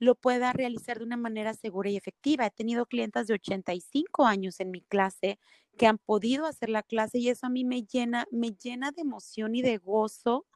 lo 0.00 0.16
pueda 0.16 0.52
realizar 0.52 0.98
de 0.98 1.04
una 1.04 1.18
manera 1.18 1.54
segura 1.54 1.90
y 1.90 1.96
efectiva. 1.96 2.46
He 2.46 2.50
tenido 2.50 2.86
clientas 2.86 3.28
de 3.28 3.34
85 3.34 4.26
años 4.26 4.58
en 4.60 4.72
mi 4.72 4.80
clase 4.82 5.38
que 5.78 5.86
han 5.86 5.98
podido 5.98 6.46
hacer 6.46 6.70
la 6.70 6.82
clase 6.82 7.18
y 7.18 7.28
eso 7.28 7.46
a 7.46 7.50
mí 7.50 7.64
me 7.64 7.84
llena, 7.84 8.26
me 8.32 8.52
llena 8.52 8.92
de 8.92 9.02
emoción 9.02 9.54
y 9.54 9.62
de 9.62 9.78
gozo 9.78 10.46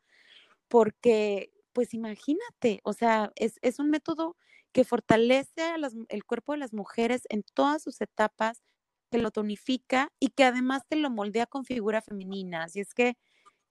porque, 0.69 1.53
pues 1.73 1.95
imagínate, 1.95 2.81
o 2.85 2.93
sea, 2.93 3.33
es, 3.37 3.59
es 3.63 3.79
un 3.79 3.91
método 3.91 4.37
que 4.73 4.85
fortalece 4.85 5.63
el 6.09 6.25
cuerpo 6.25 6.53
de 6.53 6.59
las 6.59 6.73
mujeres 6.73 7.23
en 7.29 7.45
todas 7.55 7.83
sus 7.83 8.01
etapas, 8.01 8.63
que 9.11 9.19
lo 9.19 9.31
tonifica 9.31 10.13
y 10.19 10.29
que 10.31 10.45
además 10.45 10.83
te 10.89 10.97
lo 10.97 11.11
moldea 11.11 11.47
con 11.47 11.65
figura 11.65 12.03
femenina. 12.03 12.65
Así 12.65 12.81
es 12.81 12.95
que 12.95 13.17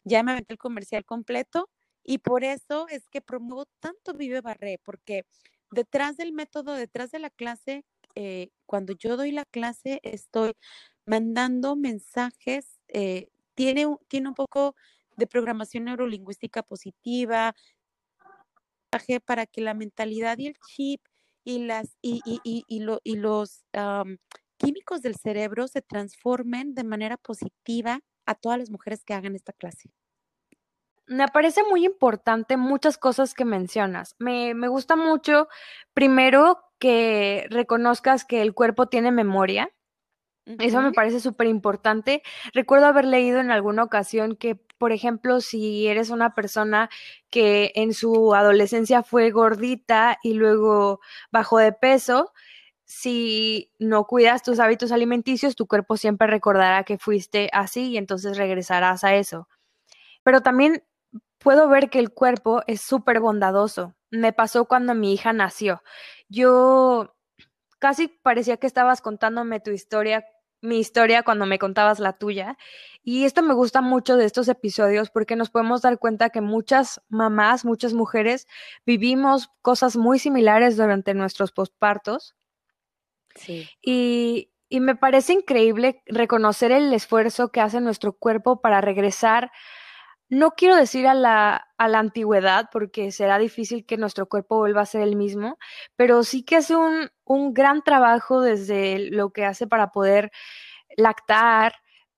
ya 0.03 0.23
me 0.23 0.31
aventé 0.33 0.53
el 0.53 0.59
comercial 0.59 1.05
completo 1.05 1.69
y 2.03 2.19
por 2.19 2.43
eso 2.43 2.87
es 2.89 3.07
que 3.09 3.21
promuevo 3.21 3.65
tanto 3.79 4.13
Vive 4.13 4.41
Barré, 4.41 4.79
porque 4.83 5.25
detrás 5.73 6.17
del 6.17 6.33
método, 6.33 6.73
detrás 6.73 7.11
de 7.11 7.19
la 7.19 7.29
clase, 7.29 7.85
eh, 8.15 8.49
cuando 8.65 8.93
yo 8.93 9.17
doy 9.17 9.31
la 9.31 9.45
clase, 9.45 9.99
estoy 10.03 10.53
mandando 11.05 11.75
mensajes, 11.75 12.79
eh, 12.87 13.29
tiene, 13.55 13.87
tiene 14.07 14.29
un 14.29 14.35
poco 14.35 14.75
de 15.17 15.27
programación 15.27 15.85
neurolingüística 15.85 16.63
positiva, 16.63 17.55
para 19.25 19.45
que 19.45 19.61
la 19.61 19.73
mentalidad 19.73 20.37
y 20.37 20.47
el 20.47 20.55
chip 20.67 21.01
y, 21.43 21.65
las, 21.65 21.97
y, 22.01 22.21
y, 22.25 22.63
y, 22.67 22.79
lo, 22.79 23.01
y 23.03 23.15
los 23.15 23.65
químicos 24.57 25.01
del 25.01 25.15
cerebro 25.15 25.67
se 25.67 25.81
transformen 25.81 26.75
de 26.75 26.83
manera 26.83 27.17
positiva 27.17 27.99
a 28.25 28.35
todas 28.35 28.59
las 28.59 28.69
mujeres 28.69 29.03
que 29.03 29.13
hagan 29.13 29.35
esta 29.35 29.53
clase. 29.53 29.89
Me 31.07 31.27
parece 31.27 31.61
muy 31.69 31.85
importante 31.85 32.57
muchas 32.57 32.97
cosas 32.97 33.33
que 33.33 33.45
mencionas. 33.45 34.15
Me, 34.19 34.53
me 34.53 34.67
gusta 34.67 34.95
mucho, 34.95 35.47
primero, 35.93 36.63
que 36.79 37.45
reconozcas 37.49 38.25
que 38.25 38.41
el 38.41 38.53
cuerpo 38.53 38.87
tiene 38.87 39.11
memoria. 39.11 39.71
Eso 40.45 40.81
me 40.81 40.91
parece 40.91 41.21
súper 41.21 41.47
importante. 41.47 42.21
Recuerdo 42.53 42.87
haber 42.87 43.05
leído 43.05 43.39
en 43.39 43.49
alguna 43.49 43.83
ocasión 43.83 44.35
que, 44.35 44.55
por 44.77 44.91
ejemplo, 44.91 45.39
si 45.39 45.87
eres 45.87 46.09
una 46.09 46.35
persona 46.35 46.89
que 47.29 47.71
en 47.75 47.93
su 47.93 48.35
adolescencia 48.35 49.03
fue 49.03 49.31
gordita 49.31 50.19
y 50.21 50.33
luego 50.33 50.99
bajó 51.31 51.59
de 51.59 51.71
peso, 51.71 52.33
si 52.83 53.71
no 53.79 54.05
cuidas 54.05 54.43
tus 54.43 54.59
hábitos 54.59 54.91
alimenticios, 54.91 55.55
tu 55.55 55.65
cuerpo 55.65 55.95
siempre 55.95 56.27
recordará 56.27 56.83
que 56.83 56.97
fuiste 56.97 57.49
así 57.53 57.91
y 57.91 57.97
entonces 57.97 58.37
regresarás 58.37 59.05
a 59.05 59.15
eso. 59.15 59.47
Pero 60.23 60.41
también 60.41 60.83
puedo 61.43 61.67
ver 61.67 61.89
que 61.89 61.99
el 61.99 62.11
cuerpo 62.11 62.63
es 62.67 62.81
súper 62.81 63.19
bondadoso. 63.19 63.93
Me 64.09 64.33
pasó 64.33 64.65
cuando 64.65 64.95
mi 64.95 65.13
hija 65.13 65.33
nació. 65.33 65.83
Yo 66.29 67.15
casi 67.79 68.07
parecía 68.07 68.57
que 68.57 68.67
estabas 68.67 69.01
contándome 69.01 69.59
tu 69.59 69.71
historia, 69.71 70.25
mi 70.61 70.79
historia 70.79 71.23
cuando 71.23 71.45
me 71.45 71.59
contabas 71.59 71.99
la 71.99 72.13
tuya. 72.13 72.57
Y 73.03 73.25
esto 73.25 73.41
me 73.41 73.53
gusta 73.53 73.81
mucho 73.81 74.15
de 74.15 74.25
estos 74.25 74.47
episodios 74.47 75.09
porque 75.09 75.35
nos 75.35 75.49
podemos 75.49 75.81
dar 75.81 75.99
cuenta 75.99 76.29
que 76.29 76.41
muchas 76.41 77.01
mamás, 77.09 77.65
muchas 77.65 77.93
mujeres 77.93 78.47
vivimos 78.85 79.49
cosas 79.61 79.97
muy 79.97 80.19
similares 80.19 80.77
durante 80.77 81.13
nuestros 81.13 81.51
postpartos. 81.51 82.35
Sí. 83.35 83.67
Y, 83.81 84.51
y 84.69 84.79
me 84.79 84.95
parece 84.95 85.33
increíble 85.33 86.01
reconocer 86.05 86.71
el 86.71 86.93
esfuerzo 86.93 87.51
que 87.51 87.59
hace 87.59 87.81
nuestro 87.81 88.13
cuerpo 88.13 88.61
para 88.61 88.79
regresar 88.79 89.51
no 90.33 90.51
quiero 90.51 90.75
decir 90.75 91.07
a 91.07 91.13
la, 91.13 91.67
a 91.77 91.87
la 91.87 91.99
antigüedad, 91.99 92.69
porque 92.71 93.11
será 93.11 93.37
difícil 93.37 93.85
que 93.85 93.97
nuestro 93.97 94.27
cuerpo 94.27 94.57
vuelva 94.57 94.81
a 94.81 94.85
ser 94.85 95.01
el 95.01 95.15
mismo, 95.15 95.57
pero 95.95 96.23
sí 96.23 96.43
que 96.43 96.57
es 96.57 96.69
un, 96.71 97.09
un 97.23 97.53
gran 97.53 97.83
trabajo 97.83 98.41
desde 98.41 99.11
lo 99.11 99.31
que 99.31 99.45
hace 99.45 99.67
para 99.67 99.91
poder 99.91 100.31
lactar, 100.97 101.75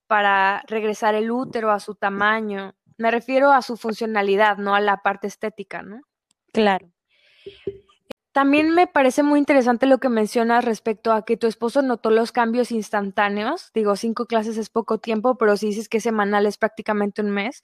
para 0.08 0.64
regresar 0.68 1.16
el 1.16 1.32
útero 1.32 1.72
a 1.72 1.80
su 1.80 1.96
tamaño. 1.96 2.76
Me 2.98 3.12
refiero 3.12 3.52
a 3.52 3.62
su 3.62 3.78
funcionalidad, 3.78 4.58
no 4.58 4.76
a 4.76 4.80
la 4.80 4.98
parte 4.98 5.28
estética, 5.28 5.82
¿no? 5.82 6.02
Claro. 6.54 6.90
también 8.32 8.70
me 8.72 8.88
parece 8.88 9.24
muy 9.24 9.40
interesante 9.40 9.86
lo 9.86 9.98
que 9.98 10.10
mencionas 10.10 10.64
respecto 10.64 11.14
a 11.14 11.24
que 11.26 11.38
tu 11.38 11.48
esposo 11.48 11.82
notó 11.82 12.12
los 12.12 12.32
cambios 12.32 12.72
instantáneos. 12.72 13.72
Digo, 13.74 13.96
cinco 13.96 14.26
clases 14.26 14.58
es 14.58 14.70
poco 14.70 15.00
tiempo, 15.00 15.38
pero 15.38 15.58
si 15.58 15.68
dices 15.68 15.90
que 15.90 16.00
semanal 16.02 16.46
es 16.46 16.58
prácticamente 16.58 17.22
un 17.22 17.32
mes. 17.32 17.64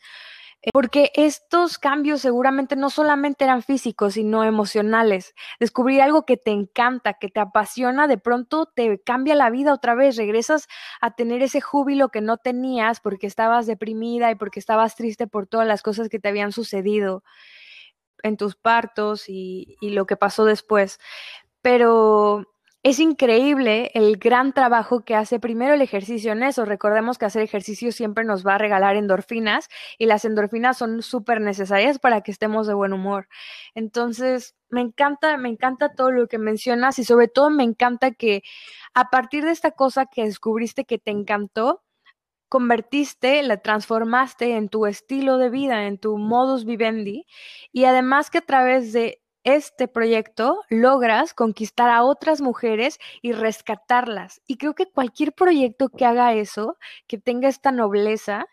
Porque 0.73 1.11
estos 1.15 1.79
cambios 1.79 2.21
seguramente 2.21 2.75
no 2.75 2.91
solamente 2.91 3.43
eran 3.43 3.63
físicos, 3.63 4.13
sino 4.13 4.43
emocionales. 4.43 5.33
Descubrir 5.59 6.03
algo 6.03 6.23
que 6.23 6.37
te 6.37 6.51
encanta, 6.51 7.13
que 7.13 7.29
te 7.29 7.39
apasiona, 7.39 8.07
de 8.07 8.19
pronto 8.19 8.67
te 8.67 9.01
cambia 9.01 9.33
la 9.33 9.49
vida 9.49 9.73
otra 9.73 9.95
vez. 9.95 10.17
Regresas 10.17 10.67
a 11.01 11.15
tener 11.15 11.41
ese 11.41 11.61
júbilo 11.61 12.09
que 12.09 12.21
no 12.21 12.37
tenías 12.37 12.99
porque 12.99 13.25
estabas 13.25 13.65
deprimida 13.65 14.29
y 14.29 14.35
porque 14.35 14.59
estabas 14.59 14.95
triste 14.95 15.25
por 15.25 15.47
todas 15.47 15.67
las 15.67 15.81
cosas 15.81 16.09
que 16.09 16.19
te 16.19 16.29
habían 16.29 16.51
sucedido 16.51 17.23
en 18.23 18.37
tus 18.37 18.55
partos 18.55 19.25
y, 19.27 19.77
lo 19.81 20.05
que 20.05 20.15
pasó 20.15 20.45
después. 20.45 20.99
Pero 21.61 22.50
es 22.83 22.99
increíble 22.99 23.91
el 23.93 24.17
gran 24.17 24.53
trabajo 24.53 25.01
que 25.01 25.15
hace 25.15 25.39
primero 25.39 25.75
el 25.75 25.81
ejercicio 25.83 26.31
en 26.31 26.41
eso. 26.41 26.65
Recordemos 26.65 27.19
que 27.19 27.25
hacer 27.25 27.43
ejercicio 27.43 27.91
siempre 27.91 28.23
nos 28.23 28.45
va 28.45 28.55
a 28.55 28.57
regalar 28.57 28.95
endorfinas 28.95 29.69
y 29.99 30.07
las 30.07 30.25
endorfinas 30.25 30.77
son 30.79 31.03
súper 31.03 31.41
necesarias 31.41 31.99
para 31.99 32.21
que 32.21 32.31
estemos 32.31 32.65
de 32.65 32.73
buen 32.73 32.93
humor. 32.93 33.27
Entonces, 33.75 34.55
me 34.69 34.81
encanta, 34.81 35.37
me 35.37 35.49
encanta 35.49 35.93
todo 35.93 36.11
lo 36.11 36.27
que 36.27 36.39
mencionas 36.39 36.97
y 36.97 37.03
sobre 37.03 37.27
todo 37.27 37.51
me 37.51 37.63
encanta 37.63 38.11
que 38.11 38.41
a 38.95 39.09
partir 39.11 39.45
de 39.45 39.51
esta 39.51 39.71
cosa 39.71 40.07
que 40.07 40.23
descubriste 40.23 40.85
que 40.85 40.97
te 40.97 41.11
encantó, 41.11 41.83
convertiste, 42.49 43.43
la 43.43 43.57
transformaste 43.61 44.55
en 44.57 44.69
tu 44.69 44.85
estilo 44.87 45.37
de 45.37 45.49
vida, 45.49 45.87
en 45.87 45.99
tu 45.99 46.17
modus 46.17 46.65
vivendi, 46.65 47.25
y 47.71 47.85
además 47.85 48.29
que 48.29 48.39
a 48.39 48.41
través 48.41 48.91
de 48.91 49.21
este 49.43 49.87
proyecto 49.87 50.61
logras 50.69 51.33
conquistar 51.33 51.89
a 51.89 52.03
otras 52.03 52.41
mujeres 52.41 52.99
y 53.21 53.31
rescatarlas. 53.31 54.41
Y 54.47 54.57
creo 54.57 54.75
que 54.75 54.85
cualquier 54.85 55.33
proyecto 55.33 55.89
que 55.89 56.05
haga 56.05 56.33
eso, 56.33 56.77
que 57.07 57.17
tenga 57.17 57.47
esta 57.49 57.71
nobleza, 57.71 58.45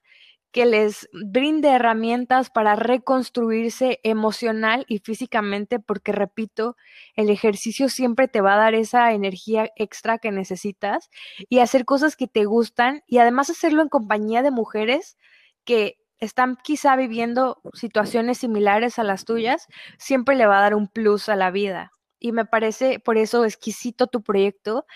que 0.51 0.64
les 0.64 1.09
brinde 1.12 1.68
herramientas 1.68 2.51
para 2.51 2.74
reconstruirse 2.74 4.01
emocional 4.03 4.85
y 4.88 5.01
físicamente, 5.01 5.79
porque 5.79 6.12
repito, 6.12 6.77
el 7.14 7.29
ejercicio 7.31 7.88
siempre 7.88 8.29
te 8.29 8.40
va 8.40 8.55
a 8.55 8.59
dar 8.59 8.74
esa 8.74 9.12
energía 9.12 9.70
extra 9.77 10.18
que 10.18 10.33
necesitas 10.33 11.11
y 11.48 11.59
hacer 11.59 11.85
cosas 11.85 12.16
que 12.16 12.29
te 12.29 12.46
gustan 12.46 13.03
y 13.07 13.18
además 13.18 13.51
hacerlo 13.51 13.83
en 13.83 13.88
compañía 13.88 14.42
de 14.42 14.51
mujeres 14.51 15.18
que 15.64 15.98
están 16.18 16.57
quizá 16.62 16.96
viviendo 16.96 17.61
situaciones 17.74 18.38
similares 18.38 18.98
a 18.98 19.04
las 19.04 19.24
tuyas, 19.24 19.66
siempre 19.98 20.37
le 20.37 20.46
va 20.46 20.59
a 20.59 20.62
dar 20.62 20.74
un 20.74 20.88
plus 20.88 21.28
a 21.28 21.37
la 21.37 21.50
vida. 21.50 21.92
Y 22.18 22.33
me 22.33 22.44
parece 22.44 22.98
por 22.98 23.16
eso 23.16 23.44
exquisito 23.44 24.09
tu 24.09 24.22
proyecto 24.22 24.87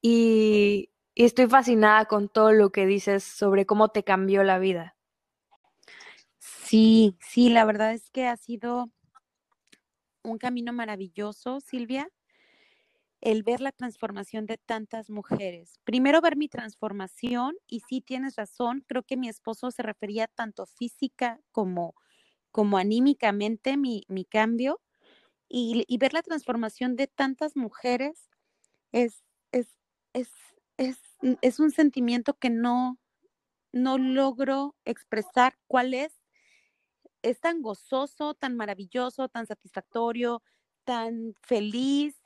y, 0.00 0.90
y 1.14 1.24
estoy 1.24 1.46
fascinada 1.48 2.06
con 2.06 2.28
todo 2.28 2.52
lo 2.52 2.70
que 2.72 2.86
dices 2.86 3.24
sobre 3.24 3.66
cómo 3.66 3.88
te 3.88 4.04
cambió 4.04 4.42
la 4.44 4.58
vida. 4.58 4.96
Sí, 6.38 7.16
sí, 7.20 7.50
la 7.50 7.64
verdad 7.64 7.92
es 7.92 8.10
que 8.10 8.26
ha 8.26 8.36
sido 8.36 8.90
un 10.22 10.38
camino 10.38 10.72
maravilloso, 10.72 11.60
Silvia, 11.60 12.08
el 13.22 13.42
ver 13.42 13.62
la 13.62 13.72
transformación 13.72 14.44
de 14.46 14.58
tantas 14.58 15.08
mujeres. 15.08 15.80
Primero 15.84 16.20
ver 16.20 16.36
mi 16.36 16.48
transformación 16.48 17.56
y 17.66 17.80
sí 17.80 18.02
tienes 18.02 18.36
razón, 18.36 18.84
creo 18.86 19.02
que 19.04 19.16
mi 19.16 19.28
esposo 19.28 19.70
se 19.70 19.82
refería 19.82 20.26
tanto 20.26 20.66
física 20.66 21.40
como, 21.52 21.94
como 22.50 22.76
anímicamente 22.76 23.78
mi, 23.78 24.02
mi 24.08 24.26
cambio 24.26 24.80
y, 25.48 25.84
y, 25.86 25.98
ver 25.98 26.14
la 26.14 26.22
transformación 26.22 26.96
de 26.96 27.06
tantas 27.06 27.56
mujeres 27.56 28.28
es, 28.92 29.22
es, 29.52 29.68
es, 30.14 30.28
es 30.76 30.98
es 31.40 31.60
un 31.60 31.70
sentimiento 31.70 32.34
que 32.34 32.50
no, 32.50 32.98
no 33.72 33.98
logro 33.98 34.76
expresar 34.84 35.56
cuál 35.66 35.94
es. 35.94 36.20
Es 37.22 37.40
tan 37.40 37.62
gozoso, 37.62 38.34
tan 38.34 38.56
maravilloso, 38.56 39.28
tan 39.28 39.46
satisfactorio, 39.46 40.42
tan 40.84 41.34
feliz 41.42 42.21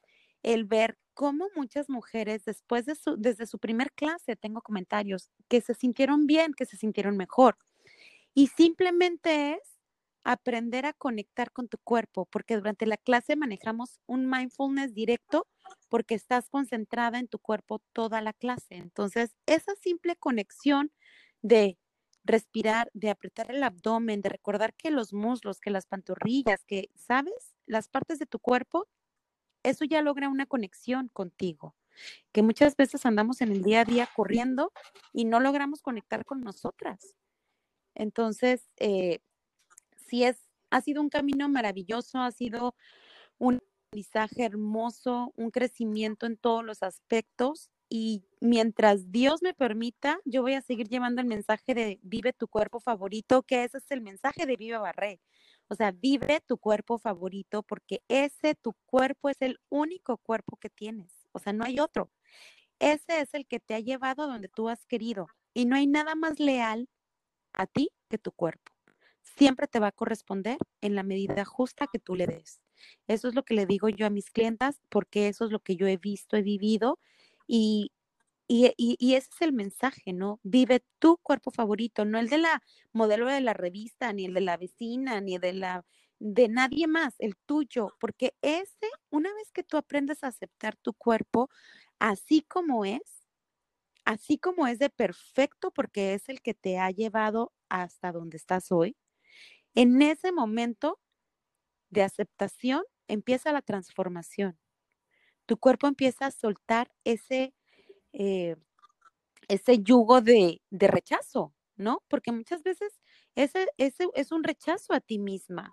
el 0.47 0.65
ver 0.65 0.97
cómo 1.13 1.49
muchas 1.57 1.91
mujeres 1.91 2.45
después 2.45 2.87
de 2.87 2.95
su, 2.95 3.17
desde 3.17 3.47
su 3.47 3.59
primer 3.59 3.93
clase, 3.93 4.37
tengo 4.37 4.63
comentarios, 4.63 5.29
que 5.49 5.61
se 5.61 5.75
sintieron 5.75 6.27
bien, 6.27 6.55
que 6.55 6.67
se 6.67 6.77
sintieron 6.77 7.17
mejor. 7.17 7.59
Y 8.33 8.47
simplemente 8.49 9.55
es 9.55 9.79
aprender 10.23 10.87
a 10.87 10.93
conectar 10.93 11.51
con 11.53 11.69
tu 11.69 11.79
cuerpo, 11.79 12.27
porque 12.27 12.57
durante 12.57 12.87
la 12.87 12.97
clase 12.97 13.35
manejamos 13.35 13.99
un 14.07 14.31
mindfulness 14.31 14.95
directo 14.95 15.49
porque 15.89 16.15
estás 16.15 16.49
concentrada 16.49 17.19
en 17.19 17.29
tu 17.29 17.41
cuerpo 17.41 17.81
toda 17.93 18.21
la 18.21 18.33
clase. 18.33 18.77
Entonces, 18.77 19.35
esa 19.47 19.75
simple 19.77 20.15
conexión 20.17 20.93
de 21.43 21.77
respirar, 22.25 22.89
de 22.95 23.11
apretar 23.11 23.51
el 23.51 23.63
abdomen, 23.65 24.21
de 24.21 24.29
recordar 24.29 24.75
que 24.75 24.91
los 24.93 25.13
muslos, 25.13 25.61
que 25.61 25.71
las 25.71 25.87
pantorrillas, 25.87 26.65
que, 26.65 26.91
¿sabes? 26.95 27.55
Las 27.67 27.89
partes 27.89 28.19
de 28.21 28.27
tu 28.27 28.39
cuerpo, 28.39 28.89
eso 29.67 29.85
ya 29.85 30.03
logra 30.03 30.29
una 30.29 30.47
conexión 30.47 31.09
contigo, 31.13 31.75
que 32.33 32.43
muchas 32.43 32.77
veces 32.77 33.05
andamos 33.05 33.41
en 33.41 33.51
el 33.53 33.63
día 33.63 33.81
a 33.81 33.85
día 33.85 34.09
corriendo 34.15 34.73
y 35.13 35.25
no 35.25 35.41
logramos 35.41 35.83
conectar 35.83 36.25
con 36.25 36.41
nosotras. 36.41 37.17
Entonces, 37.95 38.69
eh, 38.77 39.21
sí 39.97 40.25
es, 40.25 40.39
ha 40.71 40.81
sido 40.81 41.03
un 41.03 41.09
camino 41.09 41.49
maravilloso, 41.49 42.19
ha 42.21 42.31
sido 42.31 42.75
un 43.39 43.61
aprendizaje 43.89 44.45
hermoso, 44.45 45.33
un 45.37 45.51
crecimiento 45.51 46.27
en 46.27 46.37
todos 46.37 46.65
los 46.65 46.83
aspectos 46.83 47.71
y 47.89 48.25
mientras 48.41 49.13
Dios 49.13 49.43
me 49.43 49.55
permita, 49.55 50.19
yo 50.25 50.43
voy 50.43 50.55
a 50.55 50.63
seguir 50.63 50.89
llevando 50.89 51.21
el 51.21 51.27
mensaje 51.27 51.75
de 51.75 51.99
vive 52.03 52.33
tu 52.33 52.49
cuerpo 52.49 52.81
favorito, 52.81 53.43
que 53.43 53.65
ese 53.65 53.79
es 53.79 53.91
el 53.91 54.01
mensaje 54.01 54.45
de 54.47 54.57
Viva 54.57 54.79
Barré. 54.79 55.21
O 55.69 55.75
sea, 55.75 55.93
vive 55.93 56.41
tu 56.47 56.59
cuerpo 56.59 56.99
favorito 56.99 57.63
porque 57.63 58.03
ese 58.09 58.55
tu 58.55 58.75
cuerpo 58.87 59.29
es 59.29 59.41
el 59.41 59.59
único 59.69 60.17
cuerpo 60.19 60.57
que 60.57 60.71
tienes. 60.71 61.13
O 61.33 61.39
sea, 61.39 61.53
no 61.53 61.65
hay 61.65 61.81
otro. 61.81 62.11
Ese 62.79 63.21
es 63.21 63.35
el 63.35 63.47
que 63.47 63.61
te 63.61 63.75
ha 63.75 63.81
llevado 63.81 64.23
a 64.25 64.27
donde 64.27 64.49
tú 64.49 64.69
has 64.69 64.87
querido 64.87 65.29
y 65.55 65.67
no 65.67 65.77
hay 65.77 65.87
nada 65.87 66.15
más 66.15 66.39
leal 66.39 66.89
a 67.53 67.67
ti 67.67 67.91
que 68.09 68.19
tu 68.19 68.33
cuerpo 68.33 68.77
siempre 69.37 69.67
te 69.67 69.81
va 69.81 69.89
a 69.89 69.93
corresponder 69.93 70.59
en 70.81 70.95
la 70.95 71.03
medida 71.03 71.45
justa 71.45 71.87
que 71.93 71.99
tú 71.99 72.15
le 72.15 72.27
des. 72.27 72.61
Eso 73.07 73.29
es 73.29 73.35
lo 73.35 73.43
que 73.43 73.55
le 73.55 73.67
digo 73.67 73.89
yo 73.89 74.07
a 74.07 74.11
mis 74.11 74.31
clientas, 74.31 74.81
porque 74.89 75.29
eso 75.29 75.45
es 75.45 75.51
lo 75.51 75.61
que 75.61 75.77
yo 75.77 75.87
he 75.87 75.97
visto, 75.97 76.37
he 76.37 76.43
vivido 76.43 76.99
y, 77.47 77.93
y, 78.49 78.73
y, 78.77 79.15
ese 79.15 79.29
es 79.35 79.43
el 79.43 79.53
mensaje, 79.53 80.13
¿no? 80.13 80.41
Vive 80.43 80.85
tu 80.99 81.19
cuerpo 81.19 81.51
favorito, 81.51 82.05
no 82.05 82.19
el 82.19 82.29
de 82.29 82.39
la 82.39 82.63
modelo 82.93 83.27
de 83.27 83.41
la 83.41 83.55
revista, 83.55 84.13
ni 84.13 84.27
el 84.27 84.35
de 84.35 84.41
la 84.41 84.57
vecina, 84.57 85.21
ni 85.21 85.39
de 85.39 85.53
la 85.53 85.85
de 86.19 86.49
nadie 86.49 86.87
más, 86.87 87.15
el 87.19 87.37
tuyo, 87.47 87.95
porque 88.01 88.35
ese, 88.43 88.89
una 89.11 89.33
vez 89.35 89.53
que 89.53 89.63
tú 89.63 89.77
aprendes 89.77 90.25
a 90.25 90.29
aceptar 90.29 90.77
tu 90.77 90.95
cuerpo 90.95 91.51
así 91.99 92.43
como 92.43 92.85
es, 92.85 93.27
así 94.05 94.39
como 94.39 94.67
es 94.67 94.79
de 94.79 94.91
perfecto, 94.91 95.71
porque 95.73 96.15
es 96.15 96.29
el 96.29 96.41
que 96.43 96.55
te 96.55 96.79
ha 96.79 96.91
llevado 96.91 97.53
hasta 97.69 98.13
donde 98.13 98.37
estás 98.37 98.73
hoy, 98.73 98.97
en 99.75 100.01
ese 100.03 100.33
momento 100.33 101.01
de 101.91 102.03
aceptación 102.03 102.83
empieza 103.09 103.53
la 103.53 103.63
transformación. 103.63 104.59
Tu 105.47 105.59
cuerpo 105.59 105.87
empieza 105.87 106.27
a 106.27 106.31
soltar 106.31 106.91
ese, 107.05 107.55
eh, 108.19 108.57
ese 109.49 109.83
yugo 109.83 110.23
de, 110.23 110.63
rechazo, 110.71 111.55
¿no? 111.77 112.03
Porque 112.09 112.33
muchas 112.33 112.63
veces 112.63 112.99
ese, 113.35 113.69
ese, 113.77 114.09
es 114.15 114.33
un 114.33 114.43
rechazo 114.43 114.95
a 114.95 115.01
ti 115.01 115.19
misma. 115.19 115.73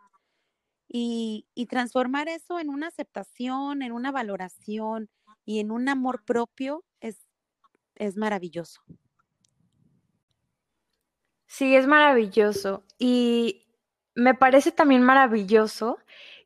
Y, 0.87 1.47
y 1.55 1.65
transformar 1.65 2.27
eso 2.27 2.59
en 2.59 2.69
una 2.69 2.87
aceptación, 2.87 3.81
en 3.81 3.93
una 3.93 4.11
valoración 4.11 5.09
y 5.45 5.59
en 5.59 5.71
un 5.71 5.89
amor 5.89 6.23
propio 6.23 6.83
es, 6.99 7.17
es 7.95 8.17
maravilloso. 8.17 8.81
Sí, 11.47 11.75
es 11.75 11.87
maravilloso. 11.87 12.83
Y 12.99 13.65
me 14.15 14.35
parece 14.35 14.71
también 14.71 15.01
maravilloso 15.01 15.97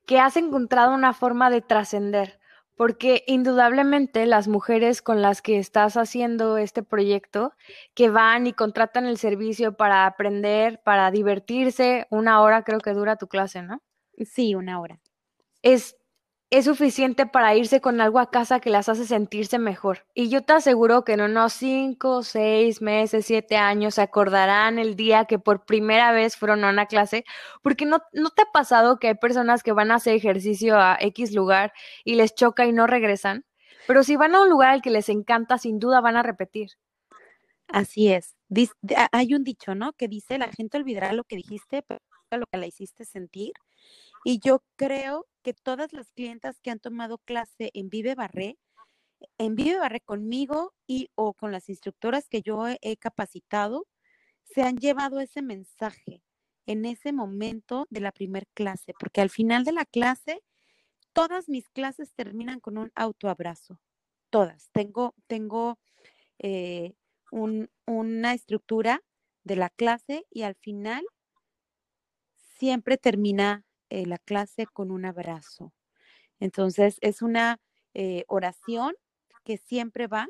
que 0.05 0.19
has 0.19 0.37
encontrado 0.37 0.93
una 0.93 1.13
forma 1.13 1.49
de 1.49 1.61
trascender, 1.61 2.39
porque 2.77 3.23
indudablemente 3.27 4.25
las 4.27 4.47
mujeres 4.47 5.01
con 5.01 5.21
las 5.21 5.41
que 5.41 5.59
estás 5.59 5.97
haciendo 5.97 6.57
este 6.57 6.83
proyecto, 6.83 7.53
que 7.95 8.09
van 8.09 8.47
y 8.47 8.53
contratan 8.53 9.05
el 9.07 9.17
servicio 9.17 9.75
para 9.75 10.05
aprender, 10.05 10.81
para 10.83 11.11
divertirse, 11.11 12.07
una 12.11 12.41
hora 12.41 12.63
creo 12.63 12.79
que 12.79 12.93
dura 12.93 13.17
tu 13.17 13.27
clase, 13.27 13.63
¿no? 13.63 13.81
Sí, 14.25 14.55
una 14.55 14.79
hora. 14.79 14.99
Es 15.63 15.97
es 16.49 16.65
suficiente 16.65 17.25
para 17.25 17.55
irse 17.55 17.81
con 17.81 17.99
algo 17.99 18.19
a 18.19 18.31
casa 18.31 18.61
que 18.61 18.69
las 18.69 18.87
hace 18.87 19.05
sentirse 19.05 19.59
mejor. 19.59 20.05
Y 20.13 20.29
yo 20.29 20.43
te 20.43 20.53
aseguro 20.53 21.03
que 21.03 21.13
en 21.13 21.21
unos 21.21 21.53
cinco, 21.53 22.23
seis 22.23 22.81
meses, 22.81 23.25
siete 23.25 23.57
años 23.57 23.95
se 23.95 24.01
acordarán 24.01 24.79
el 24.79 24.95
día 24.95 25.25
que 25.25 25.39
por 25.39 25.65
primera 25.65 26.11
vez 26.13 26.37
fueron 26.37 26.63
a 26.63 26.69
una 26.69 26.85
clase, 26.85 27.25
porque 27.61 27.85
no, 27.85 27.99
no 28.13 28.29
te 28.29 28.43
ha 28.43 28.51
pasado 28.53 28.97
que 28.97 29.09
hay 29.09 29.15
personas 29.15 29.61
que 29.61 29.73
van 29.73 29.91
a 29.91 29.95
hacer 29.95 30.15
ejercicio 30.15 30.77
a 30.79 30.97
X 31.01 31.33
lugar 31.33 31.73
y 32.05 32.15
les 32.15 32.33
choca 32.33 32.65
y 32.65 32.71
no 32.71 32.87
regresan, 32.87 33.45
pero 33.87 34.03
si 34.03 34.15
van 34.15 34.35
a 34.35 34.41
un 34.41 34.49
lugar 34.49 34.71
al 34.71 34.81
que 34.81 34.89
les 34.91 35.09
encanta, 35.09 35.57
sin 35.57 35.79
duda 35.79 36.01
van 36.01 36.17
a 36.17 36.23
repetir. 36.23 36.71
Así 37.67 38.09
es. 38.09 38.35
hay 39.11 39.33
un 39.33 39.43
dicho, 39.43 39.75
¿no? 39.75 39.93
Que 39.93 40.07
dice, 40.07 40.37
la 40.37 40.49
gente 40.51 40.77
olvidará 40.77 41.13
lo 41.13 41.23
que 41.25 41.35
dijiste, 41.35 41.83
pero 41.83 41.99
lo 42.31 42.45
que 42.51 42.57
la 42.57 42.67
hiciste 42.67 43.05
sentir. 43.05 43.53
Y 44.29 44.39
yo 44.39 44.61
creo 44.75 45.25
que 45.41 45.53
todas 45.53 45.93
las 45.93 46.11
clientas 46.11 46.59
que 46.59 46.69
han 46.69 46.81
tomado 46.81 47.17
clase 47.17 47.71
en 47.73 47.87
Vive 47.89 48.13
Barré, 48.13 48.57
en 49.37 49.55
Vive 49.55 49.79
Barré 49.79 50.01
conmigo 50.01 50.73
y 50.85 51.09
o 51.15 51.33
con 51.33 51.53
las 51.53 51.69
instructoras 51.69 52.27
que 52.27 52.41
yo 52.41 52.67
he, 52.67 52.97
capacitado, 52.97 53.87
se 54.43 54.63
han 54.63 54.75
llevado 54.75 55.21
ese 55.21 55.41
mensaje 55.41 56.21
en 56.65 56.83
ese 56.83 57.13
momento 57.13 57.87
de 57.89 58.01
la 58.01 58.11
primer 58.11 58.47
clase, 58.47 58.93
porque 58.99 59.21
al 59.21 59.29
final 59.29 59.63
de 59.63 59.71
la 59.71 59.85
clase, 59.85 60.43
todas 61.13 61.47
mis 61.47 61.69
clases 61.69 62.13
terminan 62.13 62.59
con 62.59 62.77
un 62.77 62.91
autoabrazo, 62.95 63.79
todas. 64.29 64.69
Tengo, 64.73 65.15
tengo 65.27 65.79
eh, 66.39 66.95
una 67.31 68.33
estructura 68.33 69.01
de 69.45 69.55
la 69.55 69.69
clase 69.69 70.25
y 70.29 70.41
al 70.41 70.55
final 70.55 71.05
siempre 72.57 72.97
termina 72.97 73.63
eh, 73.89 74.05
la 74.05 74.17
clase 74.17 74.65
con 74.67 74.91
un 74.91 75.05
abrazo. 75.05 75.73
Entonces, 76.39 76.97
es 77.01 77.21
una 77.21 77.59
eh, 77.93 78.23
oración 78.27 78.93
que 79.43 79.57
siempre 79.57 80.07
va, 80.07 80.27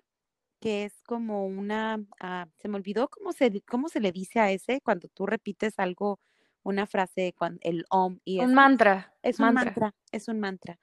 que 0.60 0.86
es 0.86 1.02
como 1.04 1.46
una, 1.46 2.04
ah, 2.20 2.48
se 2.58 2.68
me 2.68 2.78
olvidó 2.78 3.10
cómo 3.10 3.34
se, 3.34 3.62
cómo 3.62 3.90
se 3.90 4.00
le 4.00 4.12
dice 4.12 4.40
a 4.40 4.52
ese 4.52 4.82
cuando 4.82 5.08
tú 5.10 5.26
repites 5.26 5.80
algo, 5.80 6.20
una 6.64 6.88
frase, 6.88 7.34
cuando, 7.38 7.60
el 7.64 7.86
om 7.90 8.20
y 8.24 8.40
Un 8.40 8.54
mantra. 8.54 9.16
Es 9.22 9.40
un 9.40 9.54
mantra, 9.54 9.96
es 10.12 10.28
un 10.28 10.40
mantra. 10.40 10.80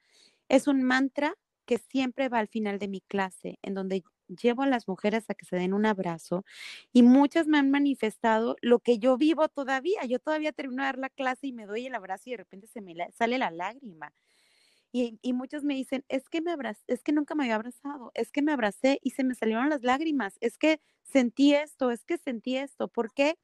Es 0.49 0.67
un 0.67 0.83
mantra 0.83 1.35
que 1.65 1.77
siempre 1.77 2.29
va 2.29 2.39
al 2.39 2.47
final 2.47 2.79
de 2.79 2.87
mi 2.87 3.01
clase, 3.01 3.57
en 3.61 3.73
donde 3.73 4.03
llevo 4.27 4.63
a 4.63 4.67
las 4.67 4.87
mujeres 4.87 5.29
a 5.29 5.35
que 5.35 5.45
se 5.45 5.55
den 5.55 5.73
un 5.73 5.85
abrazo 5.85 6.45
y 6.93 7.03
muchas 7.03 7.47
me 7.47 7.57
han 7.57 7.71
manifestado 7.71 8.55
lo 8.61 8.79
que 8.79 8.99
yo 8.99 9.17
vivo 9.17 9.47
todavía. 9.49 10.05
Yo 10.05 10.19
todavía 10.19 10.51
termino 10.51 10.83
de 10.83 10.87
dar 10.87 10.97
la 10.97 11.09
clase 11.09 11.47
y 11.47 11.53
me 11.53 11.65
doy 11.65 11.87
el 11.87 11.95
abrazo 11.95 12.23
y 12.27 12.31
de 12.31 12.37
repente 12.37 12.67
se 12.67 12.81
me 12.81 12.95
sale 13.11 13.37
la 13.37 13.51
lágrima. 13.51 14.13
Y, 14.91 15.19
y, 15.21 15.33
muchos 15.33 15.63
me 15.65 15.75
dicen, 15.75 16.05
es 16.07 16.29
que 16.29 16.41
me 16.41 16.51
abraz 16.51 16.81
es 16.87 17.03
que 17.03 17.11
nunca 17.11 17.35
me 17.35 17.43
había 17.43 17.55
abrazado, 17.55 18.11
es 18.13 18.31
que 18.31 18.41
me 18.41 18.53
abracé 18.53 18.99
y 19.03 19.09
se 19.09 19.25
me 19.25 19.35
salieron 19.35 19.69
las 19.69 19.83
lágrimas, 19.83 20.37
es 20.39 20.57
que 20.57 20.79
sentí 21.03 21.53
esto, 21.53 21.91
es 21.91 22.05
que 22.05 22.17
sentí 22.17 22.55
esto. 22.55 22.87
¿Por 22.87 23.11
qué? 23.13 23.37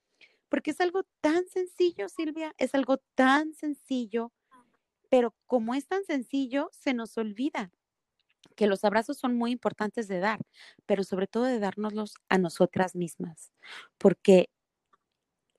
Porque 0.48 0.72
es 0.72 0.80
algo 0.80 1.04
tan 1.20 1.48
sencillo, 1.48 2.08
Silvia, 2.08 2.54
es 2.58 2.74
algo 2.74 3.00
tan 3.16 3.54
sencillo, 3.54 4.32
pero 5.10 5.36
como 5.46 5.76
es 5.76 5.88
tan 5.88 6.06
sencillo, 6.06 6.70
se 6.72 6.94
nos 6.94 7.18
olvida 7.18 7.74
que 8.52 8.68
los 8.68 8.84
abrazos 8.84 9.18
son 9.18 9.36
muy 9.36 9.52
importantes 9.52 10.08
de 10.08 10.20
dar, 10.20 10.40
pero 10.86 11.04
sobre 11.04 11.28
todo 11.28 11.46
de 11.46 11.60
dárnoslos 11.60 12.16
a 12.30 12.38
nosotras 12.38 12.96
mismas, 12.96 13.52
porque 13.98 14.50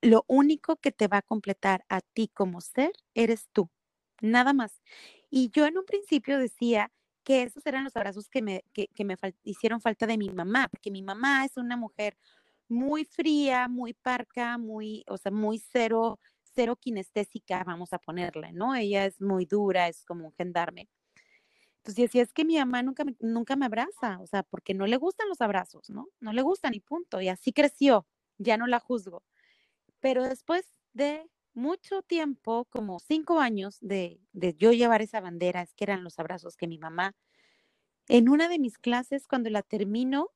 lo 0.02 0.24
único 0.26 0.76
que 0.76 0.92
te 0.92 1.08
va 1.08 1.18
a 1.18 1.22
completar 1.22 1.84
a 1.88 2.00
ti 2.00 2.28
como 2.28 2.60
ser 2.60 2.92
eres 3.14 3.48
tú, 3.52 3.70
nada 4.20 4.52
más. 4.52 4.82
Y 5.30 5.50
yo 5.50 5.66
en 5.66 5.78
un 5.78 5.84
principio 5.84 6.38
decía 6.38 6.90
que 7.24 7.42
esos 7.42 7.64
eran 7.66 7.84
los 7.84 7.96
abrazos 7.96 8.28
que 8.28 8.42
me, 8.42 8.64
que, 8.72 8.88
me 9.04 9.16
hicieron 9.44 9.80
falta 9.80 10.06
de 10.06 10.18
mi 10.18 10.28
mamá, 10.30 10.68
porque 10.68 10.90
mi 10.90 11.02
mamá 11.02 11.44
es 11.44 11.56
una 11.56 11.76
mujer 11.76 12.16
muy 12.68 13.04
fría, 13.04 13.68
muy 13.68 13.94
parca, 13.94 14.58
muy, 14.58 15.04
o 15.08 15.18
sea, 15.18 15.30
muy 15.30 15.58
cero, 15.58 16.18
cero 16.42 16.76
kinestésica, 16.76 17.62
vamos 17.64 17.92
a 17.92 17.98
ponerle, 17.98 18.52
¿no? 18.52 18.74
Ella 18.74 19.06
es 19.06 19.20
muy 19.20 19.46
dura, 19.46 19.88
es 19.88 20.04
como 20.04 20.26
un 20.26 20.32
gendarme. 20.32 20.88
Entonces 21.82 22.04
decía, 22.04 22.22
es 22.22 22.32
que 22.32 22.44
mi 22.44 22.56
mamá 22.58 22.82
nunca 22.82 23.04
me, 23.04 23.16
nunca 23.20 23.56
me 23.56 23.66
abraza, 23.66 24.18
o 24.20 24.26
sea, 24.26 24.44
porque 24.44 24.72
no 24.74 24.86
le 24.86 24.96
gustan 24.98 25.28
los 25.28 25.40
abrazos, 25.40 25.90
¿no? 25.90 26.08
No 26.20 26.32
le 26.32 26.42
gustan 26.42 26.74
y 26.74 26.80
punto. 26.80 27.20
Y 27.20 27.28
así 27.28 27.52
creció, 27.52 28.06
ya 28.38 28.56
no 28.56 28.66
la 28.68 28.78
juzgo. 28.80 29.24
Pero 30.00 30.24
después 30.24 30.66
de 30.94 31.30
mucho 31.54 32.02
tiempo, 32.02 32.66
como 32.70 33.00
cinco 33.00 33.40
años 33.40 33.78
de, 33.80 34.20
de 34.32 34.54
yo 34.54 34.72
llevar 34.72 35.02
esa 35.02 35.20
bandera, 35.20 35.62
es 35.62 35.74
que 35.74 35.84
eran 35.84 36.04
los 36.04 36.18
abrazos 36.18 36.56
que 36.56 36.68
mi 36.68 36.78
mamá, 36.78 37.14
en 38.08 38.28
una 38.28 38.48
de 38.48 38.58
mis 38.60 38.78
clases, 38.78 39.26
cuando 39.26 39.50
la 39.50 39.62
termino, 39.62 40.30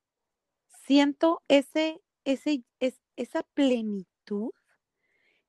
siento 0.87 1.43
ese, 1.49 2.03
ese, 2.25 2.65
es, 2.81 3.01
esa 3.17 3.43
plenitud 3.55 4.51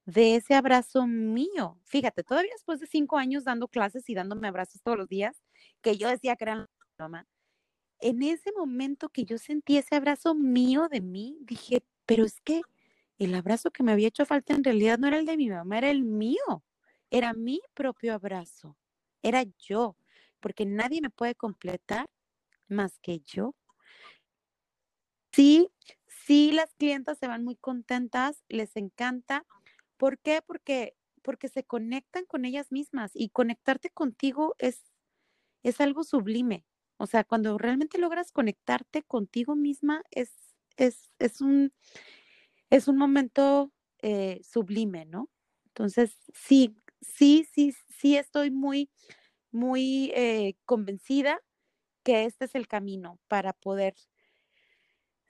de 0.06 0.36
ese 0.36 0.56
abrazo 0.56 1.06
mío. 1.08 1.80
Fíjate, 1.84 2.24
todavía 2.24 2.52
después 2.54 2.80
de 2.80 2.88
cinco 2.88 3.18
años 3.18 3.44
dando 3.44 3.68
clases 3.68 4.10
y 4.10 4.16
dándome 4.16 4.48
abrazos 4.48 4.82
todos 4.82 4.98
los 4.98 5.08
días, 5.10 5.44
que 5.82 5.98
yo 5.98 6.10
decía 6.10 6.36
que 6.36 6.46
era 6.46 6.56
la 6.56 6.68
mamá, 7.00 7.28
en 8.00 8.24
ese 8.24 8.52
momento 8.52 9.10
que 9.10 9.26
yo 9.26 9.38
sentí 9.38 9.78
ese 9.78 9.96
abrazo 9.96 10.36
mío 10.36 10.88
de 10.90 11.02
mí, 11.02 11.38
dije, 11.42 11.84
pero 12.06 12.26
es 12.26 12.40
que 12.42 12.62
el 13.18 13.34
abrazo 13.34 13.72
que 13.72 13.84
me 13.84 13.92
había 13.92 14.08
hecho 14.08 14.26
falta 14.26 14.54
en 14.54 14.64
realidad 14.64 15.00
no 15.00 15.08
era 15.08 15.18
el 15.18 15.26
de 15.26 15.38
mi 15.38 15.50
mamá, 15.50 15.78
era 15.80 15.90
el 15.90 16.04
mío, 16.04 16.64
era 17.10 17.34
mi 17.34 17.62
propio 17.74 18.14
abrazo, 18.14 18.78
era 19.24 19.44
yo, 19.58 19.98
porque 20.40 20.66
nadie 20.66 21.02
me 21.02 21.10
puede 21.10 21.36
completar 21.36 22.08
más 22.68 23.00
que 23.00 23.20
yo. 23.22 23.56
Sí, 25.32 25.70
sí, 26.08 26.52
las 26.52 26.74
clientas 26.76 27.18
se 27.18 27.28
van 27.28 27.44
muy 27.44 27.56
contentas, 27.56 28.44
les 28.50 28.76
encanta. 28.76 29.46
¿Por 29.98 30.20
qué? 30.20 30.42
Porque, 30.46 30.96
porque 31.24 31.48
se 31.48 31.64
conectan 31.64 32.26
con 32.26 32.46
ellas 32.46 32.72
mismas 32.72 33.12
y 33.14 33.30
conectarte 33.30 33.90
contigo 33.90 34.56
es 34.60 34.84
es 35.68 35.82
algo 35.82 36.04
sublime. 36.04 36.66
O 36.98 37.08
sea, 37.08 37.24
cuando 37.24 37.58
realmente 37.58 37.98
logras 37.98 38.32
conectarte 38.32 39.04
contigo 39.04 39.56
misma, 39.56 40.02
es, 40.12 40.32
es, 40.78 41.12
es, 41.20 41.42
un, 41.42 41.74
es 42.70 42.88
un 42.88 42.98
momento 42.98 43.72
eh, 44.02 44.42
sublime, 44.44 45.06
¿no? 45.06 45.30
Entonces, 45.68 46.18
sí, 46.34 46.76
sí, 47.02 47.46
sí, 47.54 47.74
sí 47.90 48.18
estoy 48.18 48.50
muy, 48.52 48.90
muy 49.52 50.12
eh, 50.16 50.56
convencida 50.66 51.42
que 52.04 52.26
este 52.26 52.46
es 52.46 52.56
el 52.56 52.68
camino 52.68 53.20
para 53.28 53.54
poder 53.54 53.96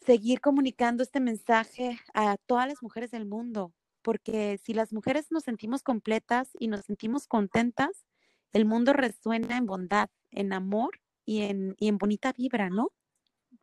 seguir 0.06 0.40
comunicando 0.40 1.04
este 1.04 1.20
mensaje 1.20 2.00
a 2.14 2.38
todas 2.46 2.68
las 2.68 2.82
mujeres 2.82 3.12
del 3.12 3.26
mundo, 3.26 3.74
porque 4.04 4.60
si 4.64 4.74
las 4.74 4.94
mujeres 4.94 5.32
nos 5.32 5.44
sentimos 5.44 5.84
completas 5.84 6.52
y 6.60 6.68
nos 6.68 6.86
sentimos 6.86 7.28
contentas, 7.28 8.06
el 8.58 8.66
mundo 8.66 8.92
resuena 8.92 9.56
en 9.56 9.68
bondad, 9.68 10.10
en 10.32 10.52
amor 10.52 11.00
y 11.26 11.44
en, 11.44 11.76
y 11.78 11.90
en 11.90 12.00
bonita 12.00 12.34
vibra, 12.34 12.70
¿no? 12.70 12.92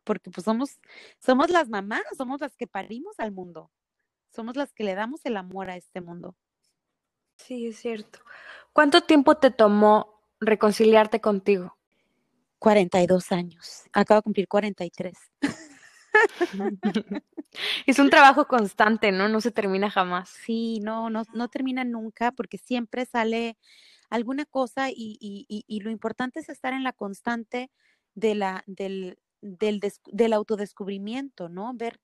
Porque 0.05 0.31
pues 0.31 0.45
somos, 0.45 0.79
somos 1.19 1.49
las 1.49 1.67
mamás, 1.67 2.03
somos 2.17 2.39
las 2.39 2.55
que 2.55 2.65
parimos 2.65 3.19
al 3.19 3.33
mundo, 3.33 3.71
somos 4.33 4.55
las 4.55 4.71
que 4.73 4.85
le 4.85 4.95
damos 4.95 5.19
el 5.25 5.35
amor 5.35 5.69
a 5.69 5.75
este 5.75 5.99
mundo. 5.99 6.35
Sí, 7.35 7.67
es 7.67 7.77
cierto. 7.77 8.19
¿Cuánto 8.71 9.01
tiempo 9.01 9.35
te 9.35 9.51
tomó 9.51 10.21
reconciliarte 10.39 11.19
contigo? 11.19 11.77
42 12.59 13.33
años. 13.33 13.83
Acabo 13.91 14.19
de 14.19 14.23
cumplir 14.23 14.47
43. 14.47 15.13
es 17.85 17.99
un 17.99 18.09
trabajo 18.09 18.47
constante, 18.47 19.11
¿no? 19.11 19.27
No 19.27 19.41
se 19.41 19.51
termina 19.51 19.91
jamás. 19.91 20.29
Sí, 20.29 20.79
no, 20.79 21.09
no, 21.09 21.23
no 21.33 21.49
termina 21.49 21.83
nunca 21.83 22.31
porque 22.31 22.57
siempre 22.57 23.05
sale 23.05 23.57
alguna 24.09 24.45
cosa 24.45 24.87
y, 24.89 25.79
lo 25.83 25.89
importante 25.91 26.39
es 26.39 26.49
estar 26.49 26.73
en 26.73 26.83
la 26.83 26.93
constante 26.93 27.71
de 28.13 28.35
la, 28.35 28.63
del, 28.67 29.17
del, 29.41 30.33
autodescubrimiento, 30.33 31.49
¿no? 31.49 31.73
Ver, 31.75 31.99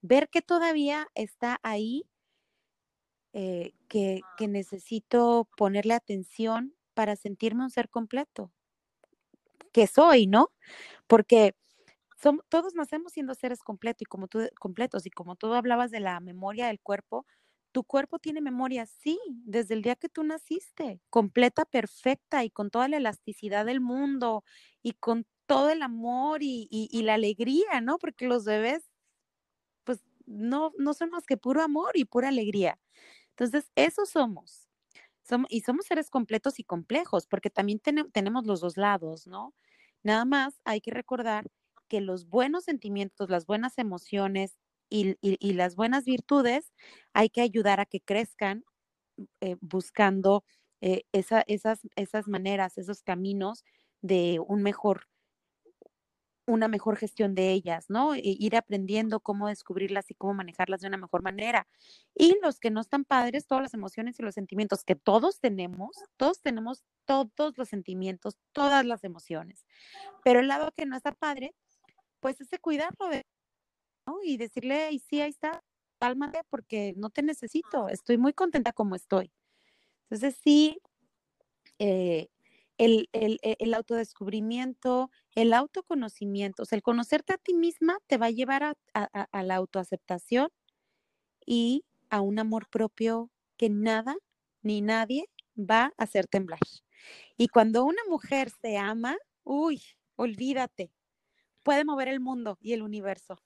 ver 0.00 0.28
que 0.28 0.42
todavía 0.42 1.08
está 1.14 1.58
ahí, 1.62 2.04
eh, 3.32 3.74
que, 3.88 4.22
que 4.38 4.48
necesito 4.48 5.48
ponerle 5.56 5.94
atención 5.94 6.74
para 6.94 7.16
sentirme 7.16 7.64
un 7.64 7.70
ser 7.70 7.90
completo, 7.90 8.52
que 9.72 9.86
soy, 9.86 10.26
¿no? 10.26 10.50
Porque 11.06 11.54
somos, 12.16 12.44
todos 12.48 12.74
nacemos 12.74 13.12
siendo 13.12 13.34
seres 13.34 13.62
completos 13.62 14.02
y 14.02 14.04
como 14.06 14.28
tú, 14.28 14.48
completos 14.58 15.06
y 15.06 15.10
como 15.10 15.36
tú 15.36 15.52
hablabas 15.54 15.90
de 15.90 16.00
la 16.00 16.20
memoria 16.20 16.68
del 16.68 16.80
cuerpo, 16.80 17.26
tu 17.76 17.84
cuerpo 17.84 18.18
tiene 18.18 18.40
memoria, 18.40 18.86
sí, 18.86 19.20
desde 19.44 19.74
el 19.74 19.82
día 19.82 19.96
que 19.96 20.08
tú 20.08 20.24
naciste, 20.24 21.02
completa, 21.10 21.66
perfecta 21.66 22.42
y 22.42 22.48
con 22.48 22.70
toda 22.70 22.88
la 22.88 22.96
elasticidad 22.96 23.66
del 23.66 23.82
mundo 23.82 24.44
y 24.82 24.92
con 24.92 25.26
todo 25.44 25.68
el 25.68 25.82
amor 25.82 26.38
y, 26.40 26.88
la 27.02 27.12
alegría, 27.12 27.82
¿no? 27.82 27.98
Porque 27.98 28.28
los 28.28 28.46
bebés, 28.46 28.90
pues, 29.84 30.02
no, 30.24 30.72
no 30.78 30.94
son 30.94 31.10
más 31.10 31.26
que 31.26 31.36
puro 31.36 31.60
amor 31.62 31.98
y 31.98 32.06
pura 32.06 32.28
alegría. 32.28 32.80
Entonces, 33.32 33.70
eso 33.74 34.06
somos. 34.06 34.70
Somos, 35.20 35.48
y 35.50 35.60
somos 35.60 35.84
seres 35.84 36.08
completos 36.08 36.58
y 36.58 36.64
complejos, 36.64 37.26
porque 37.26 37.50
también 37.50 37.78
tenemos 37.78 38.46
los 38.46 38.60
dos 38.62 38.78
lados, 38.78 39.26
¿no? 39.26 39.54
Nada 40.02 40.24
más 40.24 40.62
hay 40.64 40.80
que 40.80 40.92
recordar 40.92 41.50
que 41.88 42.00
los 42.00 42.26
buenos 42.26 42.64
sentimientos, 42.64 43.28
las 43.28 43.44
buenas 43.44 43.76
emociones 43.76 44.56
y, 44.88 45.52
las 45.54 45.76
buenas 45.76 46.04
virtudes 46.04 46.72
hay 47.12 47.28
que 47.30 47.40
ayudar 47.40 47.80
a 47.80 47.86
que 47.86 48.00
crezcan 48.00 48.64
eh, 49.40 49.56
buscando 49.60 50.44
eh, 50.80 51.02
esas, 51.12 51.44
esas 51.96 52.28
maneras, 52.28 52.78
esos 52.78 53.02
caminos 53.02 53.64
de 54.02 54.40
un 54.46 54.62
mejor 54.62 55.08
una 56.46 56.68
mejor 56.68 56.96
gestión 56.96 57.34
de 57.34 57.50
ellas, 57.52 57.86
¿no? 57.88 58.14
E 58.14 58.20
ir 58.22 58.56
aprendiendo 58.56 59.20
cómo 59.20 59.48
descubrirlas 59.48 60.10
y 60.10 60.14
cómo 60.14 60.34
manejarlas 60.34 60.80
de 60.80 60.88
una 60.88 60.96
mejor 60.96 61.22
manera. 61.22 61.66
Y 62.14 62.38
los 62.42 62.60
que 62.60 62.70
no 62.70 62.80
están 62.80 63.04
padres, 63.04 63.46
todas 63.46 63.62
las 63.62 63.74
emociones 63.74 64.18
y 64.18 64.22
los 64.22 64.34
sentimientos 64.34 64.84
que 64.84 64.94
todos 64.94 65.40
tenemos, 65.40 65.96
todos 66.16 66.40
tenemos 66.40 66.84
todos 67.04 67.58
los 67.58 67.68
sentimientos, 67.68 68.36
todas 68.52 68.86
las 68.86 69.04
emociones. 69.04 69.66
Pero 70.24 70.40
el 70.40 70.48
lado 70.48 70.70
que 70.72 70.86
no 70.86 70.96
está 70.96 71.12
padre, 71.12 71.54
pues 72.20 72.40
es 72.40 72.50
de 72.50 72.58
cuidarlo, 72.58 73.10
Y 74.24 74.36
decirle, 74.36 74.90
y 74.92 74.98
sí, 74.98 75.20
ahí 75.20 75.30
está, 75.30 75.62
cálmate 75.98 76.40
porque 76.50 76.94
no 76.96 77.10
te 77.10 77.22
necesito, 77.22 77.88
estoy 77.88 78.18
muy 78.18 78.32
contenta 78.32 78.72
como 78.72 78.94
estoy. 78.94 79.32
Entonces 80.04 80.36
sí, 80.42 80.78
eh, 81.78 82.28
el, 82.78 83.08
el, 83.12 83.38
e, 83.42 83.56
el, 83.58 83.74
autodescubrimiento, 83.74 85.10
el 85.34 85.52
autoconocimiento, 85.52 86.62
o 86.62 86.66
sea, 86.66 86.76
el 86.76 86.82
conocerte 86.82 87.32
a 87.34 87.38
ti 87.38 87.54
misma 87.54 87.98
te 88.06 88.18
va 88.18 88.26
a 88.26 88.30
llevar 88.30 88.62
a, 88.64 88.74
a, 88.94 89.42
la 89.42 89.56
autoaceptación 89.56 90.50
y 91.46 91.84
a 92.10 92.20
un 92.20 92.38
amor 92.38 92.68
propio 92.68 93.30
que 93.56 93.70
nada 93.70 94.16
ni 94.62 94.80
nadie 94.82 95.26
va 95.58 95.92
a 95.96 96.04
hacer 96.04 96.26
temblar. 96.26 96.60
Y 97.36 97.48
cuando 97.48 97.84
una 97.84 98.02
mujer 98.08 98.50
se 98.50 98.76
ama, 98.76 99.16
uy, 99.44 99.82
olvídate, 100.16 100.90
puede 101.62 101.84
mover 101.84 102.08
el 102.08 102.20
mundo 102.20 102.58
y 102.60 102.72
el 102.72 102.82
universo. 102.82 103.38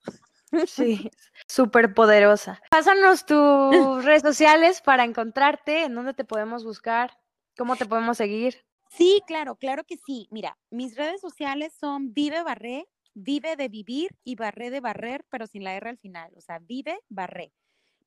Sí, 0.66 1.10
súper 1.46 1.94
poderosa. 1.94 2.60
Pásanos 2.70 3.24
tus 3.26 4.04
redes 4.04 4.22
sociales 4.22 4.80
para 4.80 5.04
encontrarte, 5.04 5.84
en 5.84 5.94
dónde 5.94 6.14
te 6.14 6.24
podemos 6.24 6.64
buscar, 6.64 7.18
cómo 7.56 7.76
te 7.76 7.86
podemos 7.86 8.16
seguir. 8.16 8.64
Sí, 8.90 9.22
claro, 9.26 9.56
claro 9.56 9.84
que 9.84 9.96
sí. 9.96 10.26
Mira, 10.30 10.58
mis 10.70 10.96
redes 10.96 11.20
sociales 11.20 11.72
son 11.78 12.12
Vive 12.12 12.42
Barré, 12.42 12.88
Vive 13.14 13.56
de 13.56 13.68
Vivir 13.68 14.16
y 14.24 14.34
Barré 14.34 14.70
de 14.70 14.80
Barrer, 14.80 15.24
pero 15.30 15.46
sin 15.46 15.64
la 15.64 15.74
R 15.74 15.90
al 15.90 15.98
final. 15.98 16.32
O 16.36 16.40
sea, 16.40 16.58
Vive 16.58 16.98
Barré. 17.08 17.52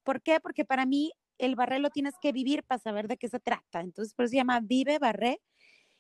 ¿Por 0.04 0.22
qué? 0.22 0.40
Porque 0.42 0.66
para 0.66 0.86
mí 0.86 1.14
el 1.38 1.56
barré 1.56 1.80
lo 1.80 1.90
tienes 1.90 2.16
que 2.22 2.32
vivir 2.32 2.64
para 2.64 2.80
saber 2.80 3.08
de 3.08 3.18
qué 3.18 3.28
se 3.28 3.40
trata. 3.40 3.82
Entonces, 3.82 4.14
por 4.14 4.26
eso 4.26 4.32
se 4.32 4.38
llama 4.38 4.60
Vive 4.62 5.00
Barré. 5.00 5.42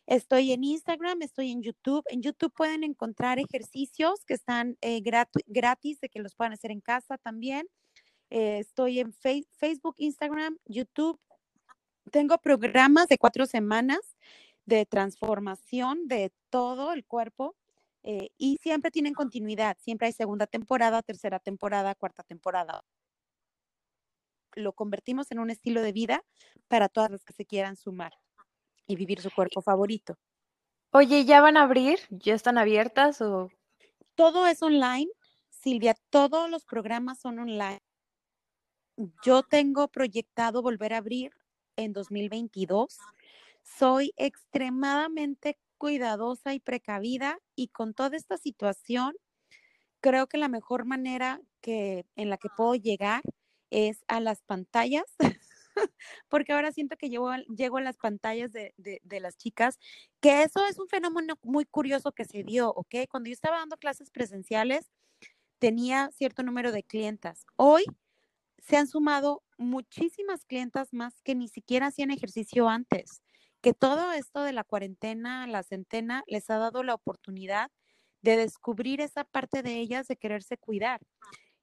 Estoy 0.05 0.51
en 0.51 0.65
Instagram, 0.65 1.21
estoy 1.21 1.51
en 1.51 1.61
YouTube. 1.61 2.03
En 2.09 2.21
YouTube 2.21 2.53
pueden 2.53 2.83
encontrar 2.83 3.39
ejercicios 3.39 4.25
que 4.25 4.33
están 4.33 4.77
eh, 4.81 5.01
gratis, 5.01 6.01
de 6.01 6.09
que 6.09 6.19
los 6.19 6.35
puedan 6.35 6.51
hacer 6.53 6.71
en 6.71 6.81
casa 6.81 7.17
también. 7.17 7.67
Eh, 8.29 8.59
estoy 8.59 8.99
en 8.99 9.13
Facebook, 9.13 9.95
Instagram, 9.97 10.57
YouTube. 10.65 11.19
Tengo 12.11 12.37
programas 12.37 13.07
de 13.07 13.17
cuatro 13.17 13.45
semanas 13.45 13.99
de 14.65 14.85
transformación 14.85 16.07
de 16.07 16.33
todo 16.49 16.91
el 16.91 17.05
cuerpo 17.05 17.55
eh, 18.03 18.29
y 18.37 18.57
siempre 18.61 18.91
tienen 18.91 19.13
continuidad, 19.13 19.77
siempre 19.79 20.07
hay 20.07 20.13
segunda 20.13 20.47
temporada, 20.47 21.01
tercera 21.01 21.39
temporada, 21.39 21.95
cuarta 21.95 22.23
temporada. 22.23 22.83
Lo 24.55 24.73
convertimos 24.73 25.31
en 25.31 25.39
un 25.39 25.49
estilo 25.49 25.81
de 25.81 25.93
vida 25.93 26.23
para 26.67 26.89
todas 26.89 27.09
las 27.09 27.23
que 27.23 27.33
se 27.33 27.45
quieran 27.45 27.77
sumar 27.77 28.13
y 28.87 28.95
vivir 28.95 29.21
su 29.21 29.31
cuerpo 29.31 29.61
favorito. 29.61 30.15
Oye, 30.91 31.25
¿ya 31.25 31.41
van 31.41 31.57
a 31.57 31.63
abrir? 31.63 31.99
¿Ya 32.09 32.35
están 32.35 32.57
abiertas 32.57 33.21
o? 33.21 33.49
Todo 34.15 34.45
es 34.45 34.61
online, 34.61 35.09
Silvia, 35.49 35.95
todos 36.09 36.49
los 36.49 36.65
programas 36.65 37.19
son 37.19 37.39
online. 37.39 37.79
Yo 39.23 39.41
tengo 39.43 39.87
proyectado 39.87 40.61
volver 40.61 40.93
a 40.93 40.97
abrir 40.97 41.31
en 41.75 41.93
2022 41.93 42.99
soy 43.63 44.13
extremadamente 44.17 45.57
cuidadosa 45.77 46.53
y 46.53 46.59
precavida 46.59 47.39
y 47.55 47.69
con 47.69 47.93
toda 47.93 48.17
esta 48.17 48.37
situación, 48.37 49.15
creo 50.01 50.27
que 50.27 50.37
la 50.37 50.49
mejor 50.49 50.85
manera 50.85 51.41
que 51.61 52.05
en 52.15 52.29
la 52.29 52.37
que 52.37 52.49
puedo 52.55 52.75
llegar 52.75 53.23
es 53.71 54.03
a 54.07 54.19
las 54.19 54.41
pantallas, 54.43 55.05
porque 56.33 56.51
ahora 56.51 56.71
siento 56.71 56.97
que 56.97 57.09
llego, 57.09 57.31
llego 57.55 57.77
a 57.77 57.81
las 57.81 57.95
pantallas 57.97 58.51
de, 58.51 58.73
de, 58.75 59.19
las 59.19 59.37
chicas, 59.37 59.77
que 60.19 60.41
eso 60.41 60.65
es 60.65 60.79
un 60.79 60.87
fenómeno 60.87 61.35
muy 61.43 61.63
curioso 61.63 62.11
que 62.11 62.25
se 62.25 62.41
dio, 62.41 62.71
¿ok? 62.71 62.95
Cuando 63.07 63.29
yo 63.29 63.33
estaba 63.33 63.59
dando 63.59 63.77
clases 63.77 64.09
presenciales, 64.09 64.89
tenía 65.59 66.09
cierto 66.09 66.41
número 66.41 66.71
de 66.71 66.81
clientas. 66.81 67.45
Hoy 67.55 67.83
se 68.57 68.77
han 68.77 68.87
sumado 68.87 69.43
muchísimas 69.59 70.43
clientas 70.43 70.91
más 70.91 71.21
que 71.21 71.35
ni 71.35 71.49
siquiera 71.49 71.85
hacían 71.85 72.09
ejercicio 72.09 72.67
antes 72.67 73.21
que 73.61 73.75
todo 73.75 74.11
esto 74.11 74.41
de 74.41 74.53
la 74.53 74.63
cuarentena, 74.63 75.45
la 75.45 75.61
centena, 75.61 76.23
les 76.25 76.49
ha 76.49 76.57
dado 76.57 76.81
la 76.81 76.95
oportunidad 76.95 77.69
de 78.23 78.37
descubrir 78.37 79.01
esa 79.01 79.23
parte 79.23 79.61
de 79.61 79.77
ellas 79.77 80.07
de 80.07 80.17
quererse 80.17 80.57
cuidar. 80.57 80.99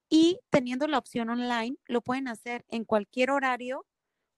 Y 0.09 0.39
teniendo 0.49 0.87
la 0.87 0.99
opción 0.99 1.29
online, 1.29 1.77
lo 1.87 2.03
pueden 2.03 2.29
hacer 2.29 2.65
en 2.69 2.85
cualquier 2.85 3.33
horario 3.33 3.85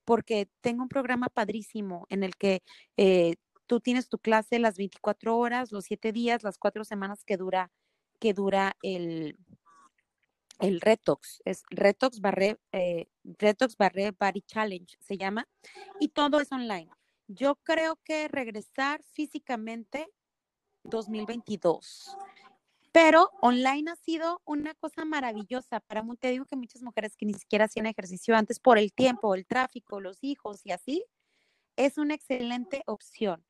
porque 0.05 0.49
tengo 0.61 0.83
un 0.83 0.89
programa 0.89 1.29
padrísimo 1.29 2.05
en 2.09 2.23
el 2.23 2.35
que 2.35 2.63
eh, 2.97 3.35
tú 3.67 3.79
tienes 3.79 4.09
tu 4.09 4.19
clase 4.19 4.59
las 4.59 4.77
24 4.77 5.37
horas, 5.37 5.71
los 5.71 5.85
7 5.85 6.11
días, 6.11 6.43
las 6.43 6.57
4 6.57 6.83
semanas 6.83 7.23
que 7.23 7.37
dura, 7.37 7.71
que 8.19 8.33
dura 8.33 8.75
el, 8.81 9.37
el 10.59 10.81
Retox, 10.81 11.41
es 11.45 11.63
Retox 11.69 12.19
Barré, 12.19 12.57
eh, 12.71 13.07
Retox 13.23 13.75
Barré 13.77 14.11
Body 14.11 14.41
Challenge 14.41 14.97
se 14.99 15.17
llama, 15.17 15.47
y 15.99 16.09
todo 16.09 16.39
es 16.39 16.51
online. 16.51 16.89
Yo 17.27 17.55
creo 17.55 17.97
que 18.03 18.27
regresar 18.27 19.01
físicamente 19.03 20.07
2022. 20.83 22.17
Pero 22.93 23.31
online 23.41 23.89
ha 23.91 23.95
sido 23.95 24.43
una 24.45 24.75
cosa 24.75 25.03
maravillosa. 25.03 25.79
Para 25.79 26.05
te 26.19 26.29
digo 26.29 26.45
que 26.45 26.55
muchas 26.55 26.83
mujeres 26.83 27.17
que 27.17 27.25
ni 27.25 27.33
siquiera 27.33 27.65
hacían 27.65 27.87
ejercicio 27.87 28.35
antes 28.35 28.59
por 28.59 28.77
el 28.77 28.93
tiempo, 28.93 29.33
el 29.33 29.47
tráfico, 29.47 29.99
los 29.99 30.23
hijos 30.23 30.61
y 30.63 30.71
así, 30.71 31.03
es 31.75 31.97
una 31.97 32.13
excelente 32.13 32.83
opción. 32.85 33.43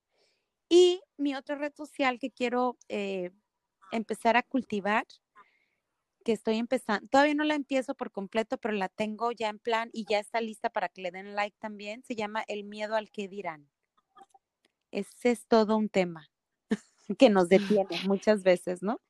Y 0.70 1.02
mi 1.18 1.36
otra 1.36 1.56
red 1.58 1.74
social 1.76 2.20
que 2.20 2.32
quiero 2.32 2.78
eh, 2.88 3.32
empezar 3.92 4.38
a 4.38 4.44
cultivar 4.44 5.06
que 6.24 6.32
estoy 6.32 6.56
empezando, 6.56 7.06
todavía 7.10 7.36
no 7.36 7.44
la 7.44 7.56
empiezo 7.56 7.96
por 7.96 8.14
completo, 8.14 8.58
pero 8.58 8.74
la 8.74 8.88
tengo 8.88 9.34
ya 9.34 9.50
en 9.50 9.60
plan 9.60 9.90
y 9.92 10.06
ya 10.10 10.20
está 10.20 10.40
lista 10.40 10.70
para 10.70 10.88
que 10.88 11.02
le 11.02 11.12
den 11.12 11.36
like 11.36 11.58
también. 11.60 12.02
Se 12.06 12.16
llama 12.16 12.46
El 12.48 12.64
miedo 12.64 12.96
al 12.96 13.12
que 13.12 13.28
dirán. 13.28 13.70
Ese 14.92 15.32
es 15.32 15.48
todo 15.48 15.76
un 15.76 15.90
tema 15.90 16.32
que 17.20 17.30
nos 17.30 17.50
detiene 17.50 18.00
muchas 18.08 18.44
veces, 18.44 18.82
¿no? 18.82 19.02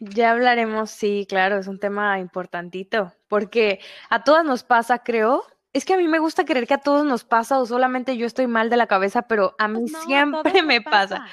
Ya 0.00 0.32
hablaremos, 0.32 0.90
sí, 0.90 1.26
claro, 1.28 1.58
es 1.58 1.68
un 1.68 1.78
tema 1.78 2.18
importantito, 2.18 3.12
porque 3.28 3.80
a 4.10 4.24
todas 4.24 4.44
nos 4.44 4.64
pasa, 4.64 4.98
creo. 4.98 5.44
Es 5.72 5.84
que 5.84 5.94
a 5.94 5.96
mí 5.96 6.06
me 6.06 6.18
gusta 6.18 6.44
creer 6.44 6.66
que 6.66 6.74
a 6.74 6.78
todos 6.78 7.04
nos 7.04 7.24
pasa 7.24 7.58
o 7.58 7.66
solamente 7.66 8.16
yo 8.16 8.26
estoy 8.26 8.46
mal 8.46 8.70
de 8.70 8.76
la 8.76 8.86
cabeza, 8.86 9.22
pero 9.22 9.54
a 9.58 9.68
mí 9.68 9.88
siempre 9.88 10.62
me 10.62 10.80
pasa 10.80 11.26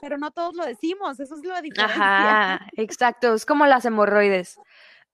pero 0.00 0.18
no 0.18 0.30
todos 0.30 0.54
lo 0.54 0.64
decimos, 0.64 1.18
eso 1.18 1.36
es 1.36 1.44
lo 1.44 1.60
diferente. 1.60 1.82
Ajá, 1.82 2.66
exacto, 2.76 3.34
es 3.34 3.46
como 3.46 3.66
las 3.66 3.84
hemorroides. 3.84 4.58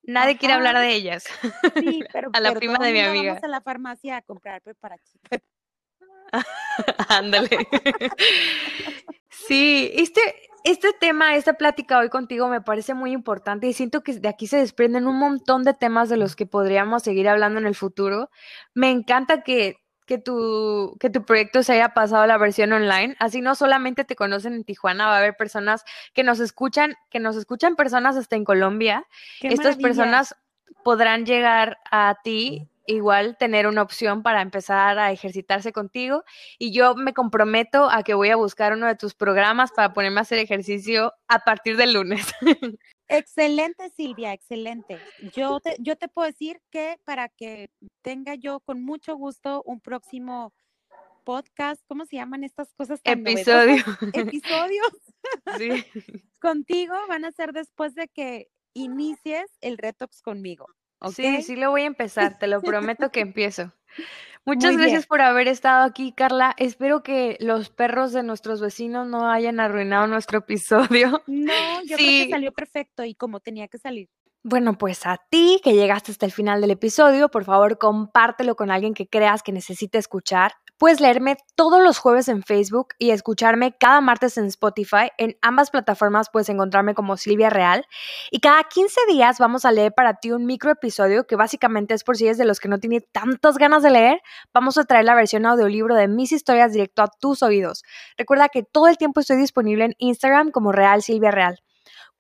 Nadie 0.03 0.37
quiere 0.37 0.55
hablar 0.55 0.77
de 0.79 0.93
ellas. 0.93 1.25
Sí, 1.77 2.03
pero 2.13 2.31
a 2.33 2.41
la 2.41 2.53
prima 2.53 2.79
de 2.79 2.93
mi 2.93 3.01
amiga. 3.01 3.33
Vamos 3.33 3.45
a 3.45 3.49
la 3.49 3.61
farmacia 3.61 4.17
a 4.17 4.23
comprar 4.23 4.61
preparativo. 4.63 5.21
Ándale. 7.09 7.49
sí, 9.31 9.93
este, 9.95 10.21
este 10.65 10.93
tema, 10.93 11.37
esta 11.37 11.55
plática 11.55 11.99
hoy 11.99 12.09
contigo 12.09 12.49
me 12.49 12.61
parece 12.61 12.95
muy 12.95 13.13
importante 13.13 13.67
y 13.67 13.73
siento 13.73 14.03
que 14.03 14.15
de 14.15 14.29
aquí 14.29 14.47
se 14.47 14.59
desprenden 14.59 15.07
un 15.07 15.19
montón 15.19 15.65
de 15.65 15.75
temas 15.75 16.09
de 16.09 16.17
los 16.17 16.37
que 16.37 16.47
podríamos 16.47 17.03
seguir 17.03 17.29
hablando 17.29 17.59
en 17.59 17.67
el 17.67 17.75
futuro. 17.75 18.31
Me 18.75 18.91
encanta 18.91 19.43
que 19.43 19.83
que 20.07 20.19
tu, 20.19 20.97
que 21.01 21.11
tu 21.11 21.25
proyecto 21.25 21.63
se 21.63 21.75
haya 21.75 21.91
pasado 21.91 22.23
a 22.23 22.27
la 22.27 22.37
versión 22.37 22.73
online. 22.73 23.17
Así 23.19 23.41
no 23.41 23.55
solamente 23.55 24.05
te 24.05 24.17
conocen 24.17 24.55
en 24.55 24.65
Tijuana, 24.65 25.07
va 25.07 25.15
a 25.15 25.19
haber 25.19 25.37
personas 25.37 25.85
que 26.13 26.25
nos 26.25 26.41
escuchan, 26.41 26.97
que 27.11 27.21
nos 27.21 27.37
escuchan 27.37 27.77
personas 27.77 28.17
hasta 28.17 28.37
en 28.37 28.45
Colombia. 28.45 29.07
Estas 29.41 29.77
personas 29.77 30.37
podrán 30.83 31.25
llegar 31.25 31.79
a 31.91 32.17
ti 32.23 32.69
igual 32.87 33.37
tener 33.39 33.67
una 33.67 33.83
opción 33.83 34.23
para 34.23 34.43
empezar 34.43 34.99
a 34.99 35.13
ejercitarse 35.13 35.73
contigo 35.73 36.25
y 36.59 36.73
yo 36.73 36.95
me 36.95 37.15
comprometo 37.15 37.91
a 37.91 38.03
que 38.03 38.15
voy 38.15 38.31
a 38.31 38.37
buscar 38.37 38.73
uno 38.73 38.87
de 38.87 38.97
tus 38.97 39.15
programas 39.15 39.73
para 39.73 39.93
ponerme 39.93 40.21
a 40.21 40.23
hacer 40.23 40.39
ejercicio 40.39 41.13
a 41.29 41.41
partir 41.41 41.77
del 41.77 41.93
lunes. 41.95 42.27
Excelente, 43.09 43.91
Silvia, 43.91 44.33
excelente. 44.33 44.99
Yo 45.35 45.61
te, 45.61 45.77
yo 45.81 45.97
te 45.97 46.09
puedo 46.09 46.27
decir 46.27 46.63
que 46.71 46.99
para 47.05 47.29
que 47.29 47.69
tenga 48.01 48.37
yo 48.37 48.61
con 48.61 48.83
mucho 48.83 49.17
gusto 49.17 49.63
un 49.67 49.81
próximo 49.81 50.55
podcast, 51.23 51.83
¿cómo 51.87 52.07
se 52.07 52.17
llaman 52.17 52.45
estas 52.45 52.73
cosas? 52.75 53.03
Tan 53.03 53.27
Episodio. 53.27 53.85
Episodios. 54.13 54.89
Sí. 55.57 55.71
Contigo 56.41 56.95
van 57.09 57.25
a 57.25 57.31
ser 57.31 57.53
después 57.53 57.95
de 57.95 58.09
que 58.09 58.49
inicies 58.75 59.47
el 59.61 59.79
Retox 59.79 60.21
conmigo. 60.21 60.67
Sí, 61.11 61.43
sí 61.43 61.57
lo 61.57 61.71
voy 61.71 61.83
a 61.83 61.87
empezar, 61.87 62.39
te 62.39 62.47
lo 62.47 62.61
prometo 62.61 63.11
que 63.11 63.21
empiezo. 63.21 63.73
Muchas 64.45 64.77
gracias 64.77 65.07
por 65.07 65.21
haber 65.21 65.47
estado 65.47 65.85
aquí, 65.85 66.13
Carla. 66.13 66.55
Espero 66.59 67.05
que 67.05 67.37
los 67.39 67.71
perros 67.71 68.13
de 68.13 68.25
nuestros 68.25 68.61
vecinos 68.61 69.07
no 69.07 69.31
hayan 69.31 69.61
arruinado 69.61 70.07
nuestro 70.09 70.39
episodio. 70.39 71.23
No, 71.33 71.53
yo 71.85 71.97
creo 71.97 72.25
que 72.25 72.31
salió 72.31 72.53
perfecto 72.53 73.05
y 73.05 73.15
como 73.15 73.41
tenía 73.41 73.69
que 73.69 73.79
salir. 73.79 74.09
Bueno, 74.45 74.77
pues 74.77 75.07
a 75.07 75.19
ti 75.31 75.61
que 75.63 75.75
llegaste 75.75 76.11
hasta 76.11 76.27
el 76.27 76.33
final 76.33 76.61
del 76.61 76.73
episodio, 76.73 77.29
por 77.29 77.45
favor 77.45 77.79
compártelo 77.79 78.57
con 78.57 78.73
alguien 78.73 78.93
que 78.93 79.07
creas 79.07 79.43
que 79.43 79.53
necesite 79.53 79.99
escuchar. 79.99 80.53
Puedes 80.83 81.01
leerme 81.01 81.37
todos 81.55 81.81
los 81.81 81.99
jueves 81.99 82.27
en 82.27 82.43
Facebook 82.43 82.89
y 82.99 83.11
escucharme 83.11 83.71
cada 83.71 84.01
martes 84.01 84.37
en 84.37 84.47
Spotify. 84.47 85.13
En 85.17 85.37
ambas 85.41 85.71
plataformas 85.71 86.29
puedes 86.29 86.49
encontrarme 86.49 86.93
como 86.93 87.17
Silvia 87.17 87.51
Real. 87.51 87.87
Y 88.33 88.41
cada 88.41 88.65
15 88.65 88.99
días 89.09 89.39
vamos 89.39 89.65
a 89.65 89.71
leer 89.71 89.93
para 89.93 90.15
ti 90.15 90.33
un 90.33 90.45
micro 90.45 90.73
episodio 90.73 91.25
que 91.25 91.37
básicamente 91.37 91.95
es 91.95 92.03
por 92.03 92.17
si 92.17 92.25
eres 92.25 92.37
de 92.37 92.47
los 92.47 92.59
que 92.59 92.67
no 92.67 92.81
tiene 92.81 93.01
tantas 93.01 93.59
ganas 93.59 93.85
de 93.85 93.91
leer. 93.91 94.23
Vamos 94.53 94.77
a 94.77 94.83
traer 94.83 95.05
la 95.05 95.15
versión 95.15 95.47
audiolibro 95.47 95.95
de 95.95 96.09
mis 96.09 96.33
historias 96.33 96.73
directo 96.73 97.03
a 97.03 97.09
tus 97.21 97.45
oídos. 97.45 97.85
Recuerda 98.19 98.49
que 98.49 98.65
todo 98.65 98.89
el 98.89 98.99
tiempo 98.99 99.21
estoy 99.21 99.37
disponible 99.37 99.85
en 99.85 99.95
Instagram 99.99 100.51
como 100.51 100.73
Real 100.73 101.01
Silvia 101.01 101.31
Real. 101.31 101.61